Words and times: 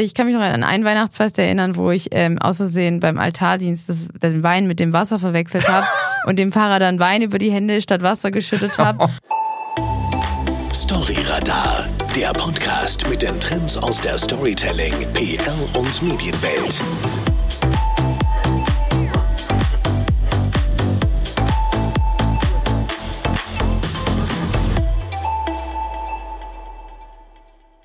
ich 0.00 0.14
kann 0.14 0.26
mich 0.26 0.34
noch 0.34 0.42
an 0.42 0.62
ein 0.64 0.84
Weihnachtsfest 0.84 1.38
erinnern, 1.38 1.76
wo 1.76 1.90
ich 1.90 2.08
ähm, 2.12 2.38
aus 2.38 2.58
Versehen 2.58 3.00
beim 3.00 3.18
Altardienst 3.18 3.88
das, 3.88 4.08
den 4.22 4.42
Wein 4.42 4.66
mit 4.66 4.80
dem 4.80 4.92
Wasser 4.92 5.18
verwechselt 5.18 5.68
habe 5.68 5.86
und 6.26 6.38
dem 6.38 6.52
Fahrer 6.52 6.78
dann 6.78 6.98
Wein 6.98 7.22
über 7.22 7.38
die 7.38 7.50
Hände 7.50 7.80
statt 7.80 8.02
Wasser 8.02 8.30
geschüttet 8.30 8.78
habe. 8.78 9.08
Storyradar, 10.72 11.86
der 12.16 12.32
Podcast 12.32 13.08
mit 13.10 13.22
den 13.22 13.38
Trends 13.40 13.76
aus 13.76 14.00
der 14.00 14.16
Storytelling, 14.16 14.94
PR 15.12 15.52
und 15.74 16.02
Medienwelt. 16.02 16.82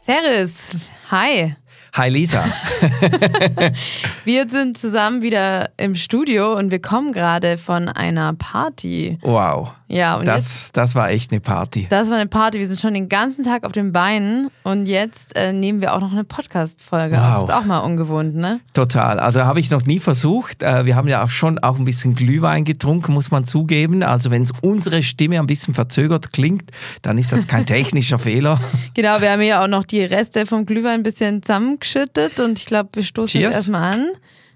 Ferris, 0.06 0.72
hi. 1.10 1.56
Hi 1.96 2.10
Lisa. 2.10 2.44
wir 4.26 4.50
sind 4.50 4.80
zusammen 4.80 5.22
wieder 5.22 5.70
im 5.78 5.94
Studio 5.94 6.58
und 6.58 6.72
wir 6.72 6.82
kommen 6.82 7.14
gerade 7.14 7.60
von 7.60 7.88
einer 7.88 8.34
Party. 8.34 9.20
Wow. 9.22 9.74
Ja, 9.94 10.18
und 10.18 10.28
das, 10.28 10.62
jetzt, 10.64 10.78
das 10.78 10.96
war 10.96 11.12
echt 11.12 11.32
eine 11.32 11.40
Party. 11.40 11.86
Das 11.88 12.10
war 12.10 12.18
eine 12.18 12.28
Party. 12.28 12.60
Wir 12.60 12.68
sind 12.68 12.80
schon 12.80 12.96
den 12.96 13.10
ganzen 13.10 13.46
Tag 13.46 13.64
auf 13.64 13.74
den 13.74 13.92
Beinen 13.92 14.50
und 14.64 14.88
jetzt 14.88 15.36
äh, 15.36 15.54
nehmen 15.54 15.82
wir 15.82 15.94
auch 15.94 16.02
noch 16.02 16.12
eine 16.12 16.24
Podcast-Folge 16.24 17.16
wow. 17.16 17.24
auf. 17.24 17.34
Das 17.48 17.56
ist 17.56 17.62
auch 17.62 17.66
mal 17.66 17.80
ungewohnt, 17.80 18.34
ne? 18.34 18.60
Total. 18.74 19.20
Also 19.20 19.46
habe 19.46 19.60
ich 19.60 19.70
noch 19.70 19.86
nie 19.86 20.00
versucht. 20.00 20.64
Äh, 20.64 20.88
wir 20.88 20.96
haben 20.96 21.08
ja 21.08 21.24
auch 21.24 21.30
schon 21.30 21.60
auch 21.60 21.78
ein 21.78 21.86
bisschen 21.86 22.16
Glühwein 22.16 22.66
getrunken, 22.66 23.14
muss 23.14 23.30
man 23.30 23.46
zugeben. 23.46 24.02
Also 24.02 24.32
wenn 24.32 24.42
es 24.42 24.52
unsere 24.62 25.04
Stimme 25.04 25.38
ein 25.38 25.46
bisschen 25.46 25.76
verzögert 25.76 26.34
klingt, 26.34 26.72
dann 27.04 27.20
ist 27.20 27.32
das 27.32 27.48
kein 27.48 27.66
technischer 27.68 28.18
Fehler. 28.18 28.60
Genau, 28.96 29.22
wir 29.22 29.32
haben 29.32 29.44
ja 29.44 29.64
auch 29.64 29.68
noch 29.68 29.86
die 29.86 30.02
Reste 30.02 30.48
vom 30.48 30.66
Glühwein 30.66 31.02
ein 31.02 31.04
bisschen 31.04 31.44
zusammengeschüttet 31.44 32.40
und 32.40 32.58
ich 32.58 32.66
glaube, 32.66 32.90
wir 32.94 33.04
stoßen 33.04 33.40
Cheers. 33.40 33.44
jetzt 33.44 33.56
erstmal 33.56 33.94
an. 33.94 34.08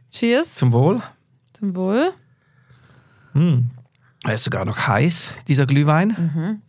Cheers. 0.09 0.55
Zum 0.55 0.71
Wohl. 0.71 0.99
Zum 1.53 1.75
Wohl. 1.75 2.09
Hm. 3.33 3.69
Er 4.27 4.33
ist 4.33 4.43
sogar 4.43 4.65
noch 4.65 4.87
heiß, 4.87 5.31
dieser 5.47 5.65
Glühwein. 5.65 6.09
Mhm. 6.09 6.61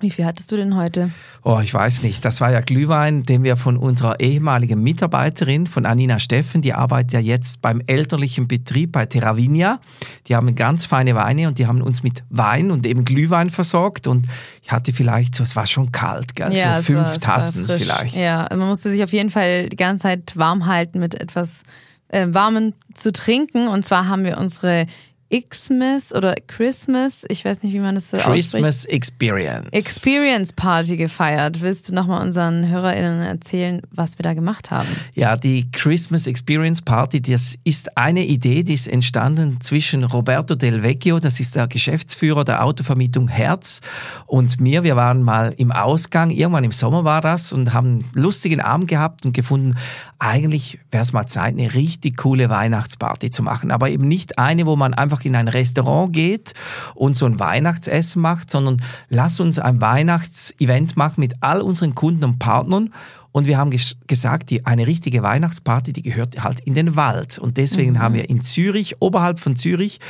Wie 0.00 0.10
viel 0.10 0.26
hattest 0.26 0.52
du 0.52 0.56
denn 0.56 0.76
heute? 0.76 1.10
Oh, 1.42 1.58
ich 1.62 1.72
weiß 1.72 2.02
nicht. 2.02 2.26
Das 2.26 2.42
war 2.42 2.50
ja 2.50 2.60
Glühwein, 2.60 3.22
den 3.22 3.42
wir 3.42 3.56
von 3.56 3.78
unserer 3.78 4.20
ehemaligen 4.20 4.82
Mitarbeiterin, 4.82 5.66
von 5.66 5.86
Anina 5.86 6.18
Steffen, 6.18 6.60
die 6.60 6.74
arbeitet 6.74 7.12
ja 7.12 7.20
jetzt 7.20 7.62
beim 7.62 7.80
elterlichen 7.86 8.48
Betrieb 8.48 8.92
bei 8.92 9.06
Terravinia. 9.06 9.80
Die 10.26 10.36
haben 10.36 10.54
ganz 10.54 10.84
feine 10.84 11.14
Weine 11.14 11.48
und 11.48 11.58
die 11.58 11.66
haben 11.66 11.80
uns 11.80 12.02
mit 12.02 12.22
Wein 12.28 12.70
und 12.70 12.86
eben 12.86 13.06
Glühwein 13.06 13.48
versorgt. 13.48 14.06
Und 14.06 14.26
ich 14.62 14.70
hatte 14.70 14.92
vielleicht 14.92 15.34
so, 15.34 15.42
es 15.42 15.56
war 15.56 15.66
schon 15.66 15.92
kalt, 15.92 16.36
gell? 16.36 16.52
Ja, 16.52 16.76
so 16.76 16.82
fünf 16.82 17.08
war, 17.08 17.18
Tassen 17.18 17.64
vielleicht. 17.64 18.14
Ja, 18.14 18.46
man 18.50 18.68
musste 18.68 18.90
sich 18.90 19.02
auf 19.02 19.12
jeden 19.14 19.30
Fall 19.30 19.70
die 19.70 19.76
ganze 19.76 20.02
Zeit 20.02 20.36
warm 20.36 20.66
halten 20.66 21.00
mit 21.00 21.18
etwas 21.18 21.62
äh, 22.08 22.26
Warmen 22.30 22.74
zu 22.92 23.10
trinken. 23.10 23.68
Und 23.68 23.86
zwar 23.86 24.06
haben 24.06 24.24
wir 24.24 24.36
unsere 24.36 24.86
Xmas 25.30 26.12
oder 26.12 26.34
Christmas, 26.48 27.24
ich 27.28 27.44
weiß 27.44 27.62
nicht, 27.62 27.72
wie 27.72 27.78
man 27.78 27.94
das 27.94 28.10
so 28.10 28.16
Christmas 28.16 28.64
ausspricht. 28.64 28.94
Experience. 28.96 29.68
Experience 29.70 30.52
Party 30.52 30.96
gefeiert. 30.96 31.60
Willst 31.60 31.88
du 31.88 31.94
nochmal 31.94 32.26
unseren 32.26 32.68
HörerInnen 32.68 33.20
erzählen, 33.20 33.80
was 33.92 34.18
wir 34.18 34.24
da 34.24 34.34
gemacht 34.34 34.72
haben? 34.72 34.88
Ja, 35.14 35.36
die 35.36 35.70
Christmas 35.70 36.26
Experience 36.26 36.82
Party, 36.82 37.22
das 37.22 37.54
ist 37.62 37.96
eine 37.96 38.26
Idee, 38.26 38.64
die 38.64 38.74
ist 38.74 38.88
entstanden 38.88 39.60
zwischen 39.60 40.02
Roberto 40.02 40.56
Del 40.56 40.82
Vecchio, 40.82 41.20
das 41.20 41.38
ist 41.38 41.54
der 41.54 41.68
Geschäftsführer 41.68 42.44
der 42.44 42.64
Autovermietung 42.64 43.28
Herz, 43.28 43.80
und 44.26 44.60
mir. 44.60 44.82
Wir 44.82 44.96
waren 44.96 45.22
mal 45.22 45.54
im 45.56 45.70
Ausgang, 45.70 46.30
irgendwann 46.30 46.64
im 46.64 46.72
Sommer 46.72 47.04
war 47.04 47.20
das, 47.20 47.52
und 47.52 47.72
haben 47.72 48.00
einen 48.00 48.04
lustigen 48.14 48.60
Abend 48.60 48.88
gehabt 48.88 49.24
und 49.24 49.32
gefunden, 49.32 49.76
eigentlich 50.18 50.78
wäre 50.90 51.02
es 51.02 51.12
mal 51.12 51.26
Zeit, 51.26 51.56
eine 51.56 51.72
richtig 51.72 52.16
coole 52.18 52.50
Weihnachtsparty 52.50 53.30
zu 53.30 53.42
machen. 53.42 53.70
Aber 53.70 53.88
eben 53.88 54.06
nicht 54.06 54.38
eine, 54.38 54.66
wo 54.66 54.76
man 54.76 54.92
einfach 54.92 55.19
einfach 55.20 55.24
in 55.24 55.36
ein 55.36 55.48
Restaurant 55.48 56.12
geht 56.12 56.54
und 56.94 57.16
so 57.16 57.26
ein 57.26 57.38
Weihnachtsessen 57.38 58.22
macht, 58.22 58.50
sondern 58.50 58.82
lass 59.08 59.40
uns 59.40 59.58
ein 59.58 59.80
Weihnachtsevent 59.80 60.96
machen 60.96 61.20
mit 61.20 61.34
all 61.40 61.60
unseren 61.60 61.94
Kunden 61.94 62.24
und 62.24 62.38
Partnern. 62.38 62.92
Und 63.32 63.46
wir 63.46 63.58
haben 63.58 63.70
ges 63.70 63.96
gesagt, 64.08 64.50
die, 64.50 64.66
eine 64.66 64.86
richtige 64.86 65.22
Weihnachtsparty, 65.22 65.92
die 65.92 66.02
gehört 66.02 66.42
halt 66.42 66.60
in 66.60 66.74
den 66.74 66.96
Wald. 66.96 67.38
Und 67.38 67.58
deswegen 67.58 67.92
mhm. 67.92 67.98
haben 68.00 68.14
wir 68.14 68.28
in 68.28 68.42
Zürich, 68.42 68.96
oberhalb 69.00 69.38
von 69.38 69.56
Zürich, 69.56 70.00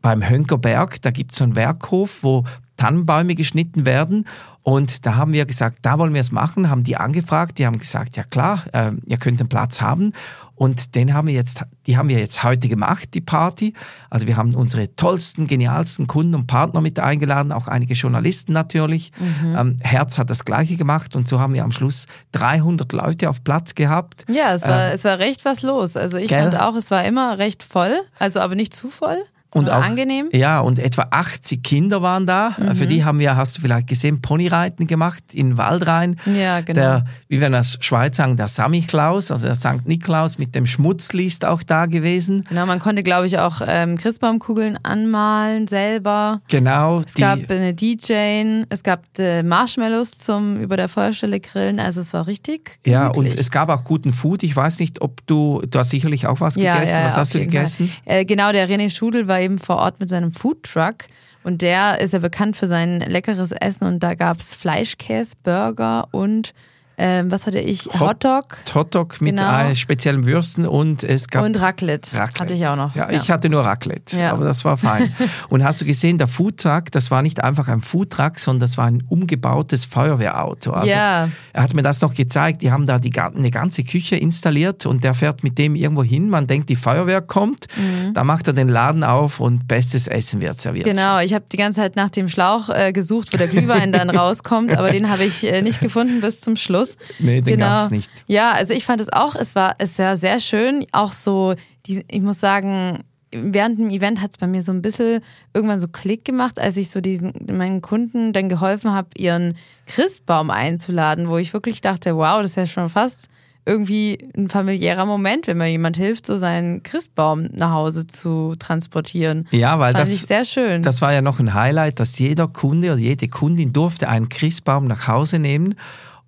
beim 0.00 0.22
Hönkerberg, 0.22 1.02
da 1.02 1.10
gibt 1.10 1.32
es 1.32 1.38
so 1.38 1.44
einen 1.44 1.56
Werkhof, 1.56 2.22
wo 2.22 2.44
Tannenbäume 2.76 3.34
geschnitten 3.34 3.84
werden. 3.84 4.26
Und 4.62 5.06
da 5.06 5.16
haben 5.16 5.32
wir 5.32 5.44
gesagt, 5.44 5.78
da 5.82 5.98
wollen 5.98 6.14
wir 6.14 6.20
es 6.20 6.30
machen, 6.30 6.70
haben 6.70 6.84
die 6.84 6.96
angefragt, 6.96 7.58
die 7.58 7.66
haben 7.66 7.78
gesagt, 7.78 8.16
ja 8.16 8.22
klar, 8.22 8.62
äh, 8.72 8.92
ihr 9.06 9.16
könnt 9.16 9.40
den 9.40 9.48
Platz 9.48 9.80
haben. 9.80 10.12
Und 10.58 10.96
den 10.96 11.14
haben 11.14 11.28
wir 11.28 11.34
jetzt, 11.34 11.62
die 11.86 11.96
haben 11.96 12.08
wir 12.08 12.18
jetzt 12.18 12.42
heute 12.42 12.68
gemacht, 12.68 13.14
die 13.14 13.20
Party. 13.20 13.74
Also 14.10 14.26
wir 14.26 14.36
haben 14.36 14.54
unsere 14.56 14.94
tollsten, 14.96 15.46
genialsten 15.46 16.08
Kunden 16.08 16.34
und 16.34 16.48
Partner 16.48 16.80
mit 16.80 16.98
eingeladen, 16.98 17.52
auch 17.52 17.68
einige 17.68 17.94
Journalisten 17.94 18.52
natürlich. 18.52 19.12
Mhm. 19.18 19.56
Ähm, 19.56 19.76
Herz 19.80 20.18
hat 20.18 20.30
das 20.30 20.44
Gleiche 20.44 20.76
gemacht 20.76 21.14
und 21.14 21.28
so 21.28 21.38
haben 21.38 21.54
wir 21.54 21.62
am 21.62 21.70
Schluss 21.70 22.06
300 22.32 22.92
Leute 22.92 23.30
auf 23.30 23.44
Platz 23.44 23.76
gehabt. 23.76 24.24
Ja, 24.28 24.52
es 24.52 24.62
war, 24.62 24.88
ähm, 24.88 24.94
es 24.96 25.04
war 25.04 25.20
recht 25.20 25.44
was 25.44 25.62
los. 25.62 25.96
Also 25.96 26.16
ich 26.16 26.28
gell? 26.28 26.42
fand 26.42 26.60
auch, 26.60 26.74
es 26.74 26.90
war 26.90 27.04
immer 27.04 27.38
recht 27.38 27.62
voll, 27.62 28.00
also 28.18 28.40
aber 28.40 28.56
nicht 28.56 28.74
zu 28.74 28.88
voll 28.88 29.24
und 29.54 29.70
auch, 29.70 29.82
angenehm. 29.82 30.28
Ja, 30.32 30.60
und 30.60 30.78
etwa 30.78 31.06
80 31.10 31.62
Kinder 31.62 32.02
waren 32.02 32.26
da. 32.26 32.54
Mhm. 32.58 32.74
Für 32.74 32.86
die 32.86 33.04
haben 33.04 33.18
wir, 33.18 33.36
hast 33.36 33.56
du 33.56 33.62
vielleicht 33.62 33.86
gesehen, 33.86 34.20
Ponyreiten 34.20 34.86
gemacht 34.86 35.24
in 35.32 35.56
Waldrhein. 35.56 36.20
Ja, 36.26 36.60
genau. 36.60 36.80
Der, 36.80 37.04
wie 37.28 37.40
wir 37.40 37.46
in 37.46 37.54
der 37.54 37.64
Schweiz 37.64 38.18
sagen, 38.18 38.36
der 38.36 38.48
Samichlaus, 38.48 39.30
also 39.30 39.46
der 39.46 39.56
St. 39.56 39.86
Niklaus 39.86 40.36
mit 40.36 40.54
dem 40.54 40.66
Schmutzli 40.66 41.24
ist 41.24 41.46
auch 41.46 41.62
da 41.62 41.86
gewesen. 41.86 42.44
Genau, 42.48 42.66
man 42.66 42.78
konnte, 42.78 43.02
glaube 43.02 43.26
ich, 43.26 43.38
auch 43.38 43.62
ähm, 43.66 43.96
Christbaumkugeln 43.96 44.78
anmalen 44.82 45.66
selber. 45.66 46.42
Genau. 46.48 47.00
Es 47.00 47.14
gab 47.14 47.38
eine 47.50 47.72
DJ, 47.72 48.64
es 48.68 48.82
gab 48.82 49.04
äh, 49.18 49.42
Marshmallows 49.42 50.10
zum 50.10 50.60
über 50.60 50.76
der 50.76 50.90
Feuerstelle 50.90 51.40
grillen, 51.40 51.80
also 51.80 52.00
es 52.00 52.12
war 52.12 52.26
richtig. 52.26 52.78
Ja, 52.84 53.08
und 53.08 53.34
es 53.34 53.50
gab 53.50 53.70
auch 53.70 53.84
guten 53.84 54.12
Food. 54.12 54.42
Ich 54.42 54.54
weiß 54.54 54.78
nicht, 54.80 55.00
ob 55.00 55.26
du, 55.26 55.62
du 55.68 55.78
hast 55.78 55.90
sicherlich 55.90 56.26
auch 56.26 56.40
was 56.40 56.56
ja, 56.56 56.74
gegessen. 56.74 56.96
Ja, 56.96 57.06
was 57.06 57.16
hast 57.16 57.34
du 57.34 57.38
gegessen? 57.38 57.90
Äh, 58.04 58.26
genau, 58.26 58.52
der 58.52 58.68
René 58.68 58.90
Schudel 58.90 59.26
war 59.26 59.37
eben 59.40 59.58
vor 59.58 59.76
Ort 59.76 60.00
mit 60.00 60.08
seinem 60.08 60.32
Foodtruck. 60.32 61.04
Und 61.44 61.62
der 61.62 62.00
ist 62.00 62.12
ja 62.12 62.18
bekannt 62.18 62.56
für 62.56 62.66
sein 62.66 63.00
leckeres 63.00 63.52
Essen. 63.52 63.86
Und 63.86 64.02
da 64.02 64.14
gab 64.14 64.38
es 64.38 64.54
Fleischkäse, 64.54 65.36
Burger 65.42 66.08
und 66.10 66.52
ähm, 67.00 67.30
was 67.30 67.46
hatte 67.46 67.60
ich? 67.60 67.88
Hotdog. 68.00 68.58
Hotdog 68.74 69.20
mit 69.20 69.36
genau. 69.36 69.72
speziellen 69.74 70.26
Würsten 70.26 70.66
und 70.66 71.04
es 71.04 71.28
gab. 71.28 71.44
Und 71.44 71.60
Raclette. 71.60 72.16
Raclette. 72.16 72.40
Hatte 72.40 72.54
ich 72.54 72.66
auch 72.66 72.74
noch. 72.74 72.96
Ja, 72.96 73.08
ja. 73.08 73.16
ich 73.16 73.30
hatte 73.30 73.48
nur 73.48 73.64
Raclette, 73.64 74.20
ja. 74.20 74.32
aber 74.32 74.44
das 74.44 74.64
war 74.64 74.76
fein. 74.76 75.14
und 75.48 75.62
hast 75.62 75.80
du 75.80 75.84
gesehen, 75.84 76.18
der 76.18 76.26
Foodtruck, 76.26 76.90
das 76.90 77.12
war 77.12 77.22
nicht 77.22 77.44
einfach 77.44 77.68
ein 77.68 77.82
Foodtruck, 77.82 78.40
sondern 78.40 78.60
das 78.62 78.78
war 78.78 78.86
ein 78.86 79.04
umgebautes 79.08 79.84
Feuerwehrauto. 79.84 80.72
Also 80.72 80.88
ja. 80.88 81.28
Er 81.52 81.62
hat 81.62 81.72
mir 81.74 81.82
das 81.82 82.00
noch 82.00 82.14
gezeigt. 82.14 82.62
Die 82.62 82.72
haben 82.72 82.84
da 82.84 82.98
die, 82.98 83.12
eine 83.16 83.52
ganze 83.52 83.84
Küche 83.84 84.16
installiert 84.16 84.84
und 84.84 85.04
der 85.04 85.14
fährt 85.14 85.44
mit 85.44 85.56
dem 85.56 85.76
irgendwo 85.76 86.02
hin. 86.02 86.28
Man 86.28 86.48
denkt, 86.48 86.68
die 86.68 86.76
Feuerwehr 86.76 87.20
kommt. 87.20 87.66
Mhm. 87.76 88.12
Da 88.14 88.24
macht 88.24 88.48
er 88.48 88.54
den 88.54 88.68
Laden 88.68 89.04
auf 89.04 89.38
und 89.38 89.68
bestes 89.68 90.08
Essen 90.08 90.40
wird 90.40 90.60
serviert. 90.60 90.86
Genau, 90.86 91.20
ich 91.20 91.32
habe 91.32 91.44
die 91.52 91.56
ganze 91.56 91.80
Zeit 91.80 91.94
nach 91.94 92.10
dem 92.10 92.28
Schlauch 92.28 92.70
äh, 92.70 92.92
gesucht, 92.92 93.32
wo 93.32 93.36
der 93.36 93.46
Glühwein 93.46 93.92
dann 93.92 94.10
rauskommt, 94.18 94.76
aber 94.76 94.90
den 94.90 95.08
habe 95.08 95.22
ich 95.22 95.44
äh, 95.44 95.62
nicht 95.62 95.80
gefunden 95.80 96.20
bis 96.20 96.40
zum 96.40 96.56
Schluss 96.56 96.87
los. 96.96 97.18
Nee, 97.18 97.40
den 97.40 97.54
genau. 97.54 97.66
gab 97.66 97.84
es 97.84 97.90
nicht. 97.90 98.10
Ja, 98.26 98.52
also 98.52 98.74
ich 98.74 98.84
fand 98.84 99.00
es 99.00 99.12
auch, 99.12 99.34
es 99.34 99.54
war 99.54 99.76
es 99.78 99.96
ja 99.96 100.16
sehr 100.16 100.40
schön. 100.40 100.86
Auch 100.92 101.12
so, 101.12 101.54
die, 101.86 102.04
ich 102.08 102.22
muss 102.22 102.40
sagen, 102.40 103.04
während 103.30 103.78
dem 103.78 103.90
Event 103.90 104.20
hat 104.20 104.30
es 104.32 104.38
bei 104.38 104.46
mir 104.46 104.62
so 104.62 104.72
ein 104.72 104.82
bisschen 104.82 105.22
irgendwann 105.52 105.80
so 105.80 105.88
Klick 105.88 106.24
gemacht, 106.24 106.58
als 106.58 106.76
ich 106.76 106.90
so 106.90 107.00
diesen 107.00 107.32
meinen 107.52 107.82
Kunden 107.82 108.32
dann 108.32 108.48
geholfen 108.48 108.92
habe, 108.92 109.08
ihren 109.16 109.56
Christbaum 109.86 110.50
einzuladen, 110.50 111.28
wo 111.28 111.36
ich 111.36 111.52
wirklich 111.52 111.80
dachte, 111.80 112.16
wow, 112.16 112.40
das 112.42 112.52
ist 112.52 112.56
ja 112.56 112.66
schon 112.66 112.88
fast 112.88 113.28
irgendwie 113.68 114.30
ein 114.34 114.48
familiärer 114.48 115.04
Moment, 115.04 115.46
wenn 115.46 115.58
mir 115.58 115.68
jemand 115.68 115.98
hilft, 115.98 116.24
so 116.24 116.38
seinen 116.38 116.82
Christbaum 116.82 117.50
nach 117.52 117.72
Hause 117.72 118.06
zu 118.06 118.54
transportieren. 118.58 119.46
Ja, 119.50 119.78
weil 119.78 119.92
das 119.92 120.10
das, 120.10 120.22
sehr 120.22 120.46
schön. 120.46 120.82
das 120.82 121.02
war 121.02 121.12
ja 121.12 121.20
noch 121.20 121.38
ein 121.38 121.52
Highlight, 121.52 122.00
dass 122.00 122.18
jeder 122.18 122.48
Kunde 122.48 122.92
oder 122.92 123.00
jede 123.00 123.28
Kundin 123.28 123.74
durfte 123.74 124.08
einen 124.08 124.30
Christbaum 124.30 124.86
nach 124.86 125.06
Hause 125.06 125.38
nehmen 125.38 125.74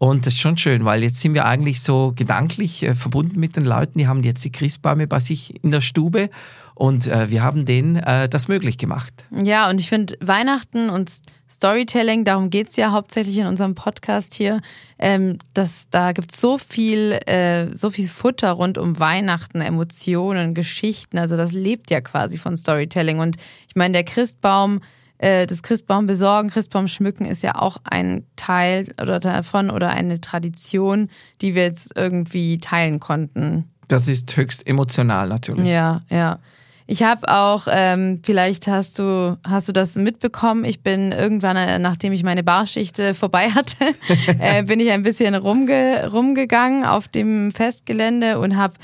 und 0.00 0.24
das 0.26 0.32
ist 0.32 0.40
schon 0.40 0.56
schön, 0.56 0.86
weil 0.86 1.02
jetzt 1.02 1.20
sind 1.20 1.34
wir 1.34 1.44
eigentlich 1.44 1.82
so 1.82 2.14
gedanklich 2.16 2.82
äh, 2.84 2.94
verbunden 2.94 3.38
mit 3.38 3.54
den 3.56 3.66
Leuten, 3.66 3.98
die 3.98 4.08
haben 4.08 4.22
jetzt 4.22 4.42
die 4.42 4.50
Christbäume 4.50 5.06
bei 5.06 5.20
sich 5.20 5.62
in 5.62 5.70
der 5.70 5.82
Stube 5.82 6.30
und 6.74 7.06
äh, 7.06 7.30
wir 7.30 7.42
haben 7.42 7.66
denen 7.66 7.96
äh, 7.96 8.26
das 8.26 8.48
möglich 8.48 8.78
gemacht. 8.78 9.12
Ja, 9.30 9.68
und 9.68 9.78
ich 9.78 9.90
finde 9.90 10.16
Weihnachten 10.22 10.88
und 10.88 11.12
Storytelling, 11.50 12.24
darum 12.24 12.48
geht 12.48 12.70
es 12.70 12.76
ja 12.76 12.92
hauptsächlich 12.92 13.36
in 13.36 13.46
unserem 13.46 13.74
Podcast 13.74 14.32
hier, 14.32 14.62
ähm, 14.98 15.36
dass 15.52 15.90
da 15.90 16.12
gibt 16.12 16.32
es 16.32 16.40
so 16.40 16.56
viel, 16.56 17.18
äh, 17.26 17.66
so 17.76 17.90
viel 17.90 18.08
Futter 18.08 18.52
rund 18.52 18.78
um 18.78 18.98
Weihnachten, 18.98 19.60
Emotionen, 19.60 20.54
Geschichten. 20.54 21.18
Also 21.18 21.36
das 21.36 21.52
lebt 21.52 21.90
ja 21.90 22.00
quasi 22.00 22.38
von 22.38 22.56
Storytelling. 22.56 23.18
Und 23.18 23.36
ich 23.68 23.76
meine, 23.76 23.92
der 23.92 24.04
Christbaum 24.04 24.80
äh, 25.20 25.46
das 25.46 25.62
Christbaum 25.62 26.06
besorgen, 26.06 26.48
Christbaum 26.48 26.88
schmücken 26.88 27.26
ist 27.26 27.42
ja 27.42 27.56
auch 27.56 27.76
ein 27.84 28.24
Teil 28.36 28.94
oder 29.00 29.20
davon 29.20 29.70
oder 29.70 29.90
eine 29.90 30.20
Tradition, 30.20 31.10
die 31.42 31.54
wir 31.54 31.64
jetzt 31.64 31.92
irgendwie 31.94 32.58
teilen 32.58 33.00
konnten. 33.00 33.70
Das 33.88 34.08
ist 34.08 34.34
höchst 34.34 34.66
emotional 34.66 35.28
natürlich. 35.28 35.68
Ja, 35.68 36.02
ja. 36.08 36.38
Ich 36.86 37.04
habe 37.04 37.28
auch, 37.28 37.68
ähm, 37.70 38.20
vielleicht 38.24 38.66
hast 38.66 38.98
du, 38.98 39.38
hast 39.46 39.68
du 39.68 39.72
das 39.72 39.94
mitbekommen, 39.94 40.64
ich 40.64 40.82
bin 40.82 41.12
irgendwann, 41.12 41.56
äh, 41.56 41.78
nachdem 41.78 42.12
ich 42.12 42.24
meine 42.24 42.42
Barschicht 42.42 42.98
äh, 42.98 43.14
vorbei 43.14 43.50
hatte, 43.50 43.76
äh, 44.40 44.64
bin 44.64 44.80
ich 44.80 44.90
ein 44.90 45.02
bisschen 45.02 45.36
rumge 45.36 46.10
rumgegangen 46.10 46.84
auf 46.84 47.06
dem 47.08 47.52
Festgelände 47.52 48.40
und 48.40 48.56
habe 48.56 48.74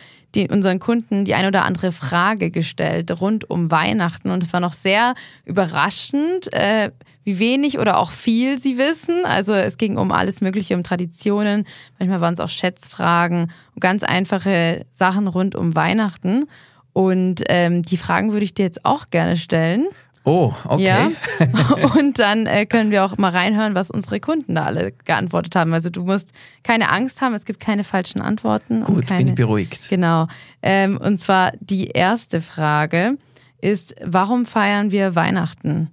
unseren 0.50 0.80
Kunden 0.80 1.24
die 1.24 1.34
ein 1.34 1.46
oder 1.46 1.64
andere 1.64 1.92
Frage 1.92 2.50
gestellt 2.50 3.10
rund 3.20 3.48
um 3.48 3.70
Weihnachten. 3.70 4.30
Und 4.30 4.42
es 4.42 4.52
war 4.52 4.60
noch 4.60 4.74
sehr 4.74 5.14
überraschend, 5.44 6.52
äh, 6.52 6.90
wie 7.24 7.38
wenig 7.38 7.78
oder 7.78 7.98
auch 7.98 8.10
viel 8.10 8.58
sie 8.58 8.78
wissen. 8.78 9.24
Also 9.24 9.52
es 9.52 9.78
ging 9.78 9.96
um 9.96 10.12
alles 10.12 10.40
Mögliche, 10.40 10.74
um 10.74 10.84
Traditionen. 10.84 11.66
Manchmal 11.98 12.20
waren 12.20 12.34
es 12.34 12.40
auch 12.40 12.48
Schätzfragen 12.48 13.52
und 13.74 13.80
ganz 13.80 14.02
einfache 14.02 14.86
Sachen 14.92 15.26
rund 15.26 15.54
um 15.54 15.74
Weihnachten. 15.74 16.44
Und 16.92 17.42
ähm, 17.48 17.82
die 17.82 17.96
Fragen 17.98 18.32
würde 18.32 18.44
ich 18.44 18.54
dir 18.54 18.64
jetzt 18.64 18.84
auch 18.84 19.10
gerne 19.10 19.36
stellen. 19.36 19.86
Oh, 20.26 20.52
okay. 20.64 20.82
Ja. 20.82 21.10
Und 21.96 22.18
dann 22.18 22.46
äh, 22.46 22.66
können 22.66 22.90
wir 22.90 23.04
auch 23.04 23.16
mal 23.16 23.30
reinhören, 23.30 23.76
was 23.76 23.92
unsere 23.92 24.18
Kunden 24.18 24.56
da 24.56 24.64
alle 24.64 24.90
geantwortet 25.04 25.54
haben. 25.54 25.72
Also 25.72 25.88
du 25.88 26.02
musst 26.02 26.32
keine 26.64 26.90
Angst 26.90 27.22
haben, 27.22 27.32
es 27.32 27.44
gibt 27.44 27.60
keine 27.60 27.84
falschen 27.84 28.20
Antworten. 28.20 28.82
Gut, 28.82 29.06
keine, 29.06 29.18
bin 29.18 29.28
ich 29.28 29.34
beruhigt. 29.36 29.88
Genau. 29.88 30.26
Ähm, 30.62 30.98
und 30.98 31.20
zwar 31.20 31.52
die 31.60 31.86
erste 31.86 32.40
Frage 32.40 33.18
ist, 33.60 33.94
warum 34.02 34.46
feiern 34.46 34.90
wir 34.90 35.14
Weihnachten? 35.14 35.92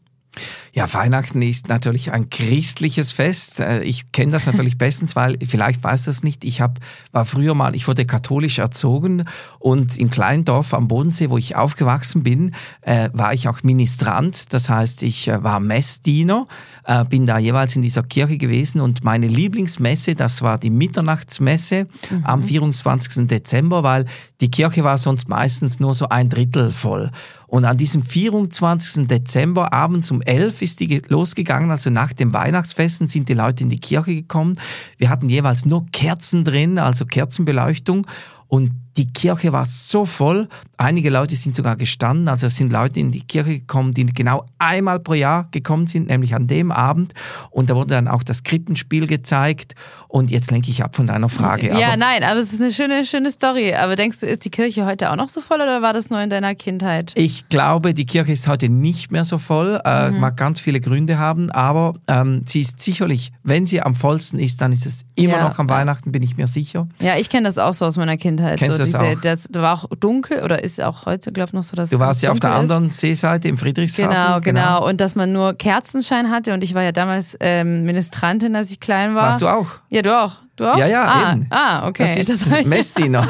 Ja, 0.75 0.91
Weihnachten 0.91 1.43
ist 1.43 1.69
natürlich 1.69 2.11
ein 2.11 2.31
christliches 2.31 3.11
Fest. 3.11 3.59
Äh, 3.59 3.83
ich 3.83 4.11
kenne 4.11 4.31
das 4.31 4.47
natürlich 4.47 4.79
bestens, 4.79 5.15
weil 5.15 5.37
vielleicht 5.45 5.83
weißt 5.83 6.07
du 6.07 6.11
es 6.11 6.23
nicht. 6.23 6.43
Ich 6.43 6.61
hab, 6.61 6.79
war 7.11 7.25
früher 7.25 7.53
mal, 7.53 7.75
ich 7.75 7.87
wurde 7.87 8.05
katholisch 8.05 8.57
erzogen 8.57 9.25
und 9.59 9.97
im 9.97 10.09
kleinen 10.09 10.45
Dorf 10.45 10.73
am 10.73 10.87
Bodensee, 10.87 11.29
wo 11.29 11.37
ich 11.37 11.55
aufgewachsen 11.55 12.23
bin, 12.23 12.55
äh, 12.81 13.09
war 13.13 13.33
ich 13.35 13.47
auch 13.47 13.61
Ministrant. 13.61 14.51
Das 14.51 14.69
heißt, 14.69 15.03
ich 15.03 15.27
äh, 15.27 15.43
war 15.43 15.59
Messdiener, 15.59 16.47
äh, 16.85 17.05
bin 17.05 17.27
da 17.27 17.37
jeweils 17.37 17.75
in 17.75 17.83
dieser 17.83 18.01
Kirche 18.01 18.37
gewesen 18.39 18.81
und 18.81 19.03
meine 19.03 19.27
Lieblingsmesse, 19.27 20.15
das 20.15 20.41
war 20.41 20.57
die 20.57 20.71
Mitternachtsmesse 20.71 21.85
mhm. 22.09 22.25
am 22.25 22.43
24. 22.43 23.27
Dezember, 23.27 23.83
weil 23.83 24.05
die 24.41 24.49
Kirche 24.49 24.83
war 24.83 24.97
sonst 24.97 25.29
meistens 25.29 25.79
nur 25.79 25.93
so 25.93 26.09
ein 26.09 26.29
Drittel 26.29 26.71
voll. 26.71 27.11
Und 27.53 27.65
an 27.65 27.77
diesem 27.77 28.01
24. 28.01 29.07
Dezember 29.07 29.73
abends 29.73 30.09
um 30.09 30.23
11 30.23 30.63
ist 30.63 30.79
die 30.79 31.03
losgegangen, 31.07 31.69
also 31.69 31.91
nach 31.91 32.11
dem 32.11 32.33
Weihnachtsfesten 32.33 33.07
sind 33.07 33.29
die 33.29 33.35
Leute 33.35 33.61
in 33.61 33.69
die 33.69 33.77
Kirche 33.77 34.15
gekommen. 34.15 34.59
Wir 34.97 35.09
hatten 35.09 35.29
jeweils 35.29 35.63
nur 35.63 35.85
Kerzen 35.91 36.45
drin, 36.45 36.79
also 36.79 37.05
Kerzenbeleuchtung. 37.05 38.07
Und 38.47 38.71
die 38.97 39.07
Kirche 39.07 39.51
war 39.51 39.65
so 39.65 40.05
voll. 40.05 40.47
Einige 40.77 41.09
Leute 41.09 41.35
sind 41.35 41.55
sogar 41.55 41.75
gestanden. 41.75 42.27
Also 42.27 42.47
es 42.47 42.57
sind 42.57 42.71
Leute 42.71 42.99
in 42.99 43.11
die 43.11 43.21
Kirche 43.21 43.59
gekommen, 43.59 43.91
die 43.93 44.05
genau 44.05 44.45
einmal 44.59 44.99
pro 44.99 45.13
Jahr 45.13 45.47
gekommen 45.51 45.87
sind, 45.87 46.09
nämlich 46.09 46.35
an 46.35 46.47
dem 46.47 46.71
Abend. 46.71 47.13
Und 47.49 47.69
da 47.69 47.75
wurde 47.75 47.95
dann 47.95 48.07
auch 48.07 48.23
das 48.23 48.43
Krippenspiel 48.43 49.07
gezeigt. 49.07 49.75
Und 50.07 50.29
jetzt 50.29 50.51
lenke 50.51 50.69
ich 50.69 50.83
ab 50.83 50.95
von 50.95 51.07
deiner 51.07 51.29
Frage. 51.29 51.67
Ja, 51.67 51.87
aber, 51.87 51.97
nein, 51.97 52.23
aber 52.23 52.39
es 52.39 52.53
ist 52.53 52.61
eine 52.61 52.71
schöne, 52.71 53.05
schöne 53.05 53.31
Story. 53.31 53.73
Aber 53.73 53.95
denkst 53.95 54.19
du, 54.19 54.27
ist 54.27 54.45
die 54.45 54.51
Kirche 54.51 54.85
heute 54.85 55.11
auch 55.11 55.15
noch 55.15 55.29
so 55.29 55.41
voll 55.41 55.61
oder 55.61 55.81
war 55.81 55.93
das 55.93 56.09
nur 56.09 56.21
in 56.21 56.29
deiner 56.29 56.53
Kindheit? 56.53 57.13
Ich 57.15 57.49
glaube, 57.49 57.93
die 57.93 58.05
Kirche 58.05 58.33
ist 58.33 58.47
heute 58.47 58.69
nicht 58.69 59.11
mehr 59.11 59.25
so 59.25 59.37
voll. 59.37 59.81
Äh, 59.85 60.11
mhm. 60.11 60.19
Mag 60.19 60.37
ganz 60.37 60.59
viele 60.59 60.81
Gründe 60.81 61.17
haben. 61.17 61.49
Aber 61.49 61.95
ähm, 62.07 62.43
sie 62.45 62.61
ist 62.61 62.79
sicherlich, 62.81 63.31
wenn 63.43 63.65
sie 63.65 63.81
am 63.81 63.95
vollsten 63.95 64.37
ist, 64.37 64.61
dann 64.61 64.71
ist 64.71 64.85
es 64.85 65.05
immer 65.15 65.37
ja. 65.37 65.49
noch 65.49 65.57
am 65.57 65.69
Weihnachten, 65.69 66.11
bin 66.11 66.21
ich 66.21 66.37
mir 66.37 66.47
sicher. 66.47 66.87
Ja, 67.01 67.17
ich 67.17 67.29
kenne 67.29 67.47
das 67.47 67.57
auch 67.57 67.73
so 67.73 67.85
aus 67.85 67.97
meiner 67.97 68.17
Kindheit. 68.17 68.59
Kennst 68.59 68.77
so 68.77 68.82
das 68.91 69.01
diese, 69.01 69.17
auch? 69.17 69.21
Das, 69.21 69.47
da 69.49 69.61
war 69.61 69.73
auch 69.73 69.89
dunkel 69.99 70.43
oder 70.43 70.63
ist 70.63 70.81
auch 70.81 71.05
heute, 71.05 71.31
glaube 71.31 71.49
ich, 71.49 71.53
noch 71.53 71.63
so, 71.63 71.75
dass 71.75 71.89
Du 71.89 71.99
warst 71.99 72.23
ja 72.23 72.31
auf 72.31 72.39
der 72.39 72.53
anderen 72.55 72.89
Seeseite 72.89 73.47
im 73.47 73.57
Friedrichshafen. 73.57 74.11
Genau, 74.11 74.39
genau, 74.39 74.77
genau, 74.79 74.87
Und 74.89 75.01
dass 75.01 75.15
man 75.15 75.31
nur 75.31 75.53
Kerzenschein 75.53 76.29
hatte 76.29 76.53
und 76.53 76.63
ich 76.63 76.73
war 76.73 76.83
ja 76.83 76.91
damals 76.91 77.37
ähm, 77.39 77.85
Ministrantin, 77.85 78.55
als 78.55 78.69
ich 78.71 78.79
klein 78.79 79.15
war. 79.15 79.23
Warst 79.23 79.41
du 79.41 79.47
auch? 79.47 79.67
Ja, 79.89 80.01
du 80.01 80.17
auch. 80.17 80.42
Du 80.55 80.71
auch? 80.71 80.77
Ja, 80.77 80.85
ja, 80.85 81.03
ah, 81.03 81.33
eben. 81.33 81.47
Ah, 81.49 81.87
okay. 81.87 82.03
Das 82.03 82.29
ist 82.29 82.29
das 82.29 82.65
Messdiener. 82.65 83.27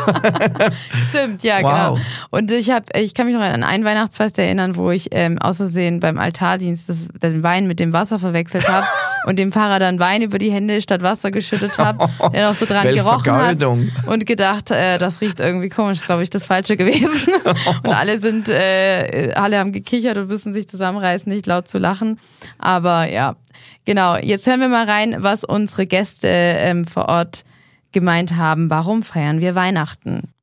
Stimmt, 1.00 1.42
ja, 1.42 1.62
wow. 1.62 1.98
genau. 1.98 1.98
Und 2.32 2.52
ich 2.52 2.70
habe, 2.70 2.86
ich 3.00 3.14
kann 3.14 3.28
mich 3.28 3.36
noch 3.36 3.42
an 3.42 3.64
ein 3.64 3.86
Weihnachtsfest 3.86 4.38
erinnern, 4.38 4.76
wo 4.76 4.92
ich 4.92 5.08
ähm, 5.12 5.40
aus 5.40 5.58
Versehen 5.58 6.02
beim 6.02 6.18
Altardienst 6.18 6.90
das, 6.90 7.08
den 7.22 7.42
Wein 7.42 7.68
mit 7.68 7.80
dem 7.80 7.94
Wasser 7.94 8.20
verwechselt 8.20 8.68
habe 8.68 8.86
und 9.26 9.40
dem 9.40 9.54
Pfarrer 9.54 9.80
dann 9.80 10.00
Wein 10.00 10.22
über 10.22 10.38
die 10.38 10.52
Hände 10.52 10.82
statt 10.82 11.02
Wasser 11.02 11.32
geschüttet 11.32 11.78
habe, 11.78 12.10
der 12.34 12.50
noch 12.50 12.56
so 12.56 12.66
dran 12.66 12.94
gerochen 12.94 13.32
hat 13.32 13.64
und 13.64 14.26
gedacht, 14.26 14.72
äh, 14.72 14.98
das 14.98 15.22
riecht 15.22 15.40
irgendwie 15.40 15.70
komisch, 15.70 16.00
ist 16.00 16.08
glaube 16.08 16.24
ich 16.24 16.30
das 16.30 16.46
Falsche 16.46 16.76
gewesen. 16.76 17.22
und 17.84 17.94
alle 17.94 18.20
sind, 18.20 18.50
äh, 18.50 19.32
alle 19.36 19.60
haben 19.60 19.72
gekichert 19.72 20.18
und 20.18 20.28
müssen 20.28 20.54
sich 20.54 20.68
zusammenreißen, 20.68 21.32
nicht 21.32 21.48
laut 21.48 21.70
zu 21.70 21.78
lachen. 21.78 22.20
Aber 22.60 23.10
ja, 23.10 23.38
Genau, 23.86 24.18
jetzt 24.18 24.48
hören 24.48 24.60
wir 24.60 24.70
mal 24.70 24.86
rein, 24.86 25.16
was 25.20 25.44
unsere 25.44 25.86
Gäste 25.88 26.28
ähm, 26.28 26.86
vor 26.86 27.10
Ort 27.10 27.44
gemeint 27.92 28.36
haben. 28.36 28.70
Warum 28.70 29.04
feiern 29.04 29.40
wir 29.40 29.56
Weihnachten? 29.56 30.34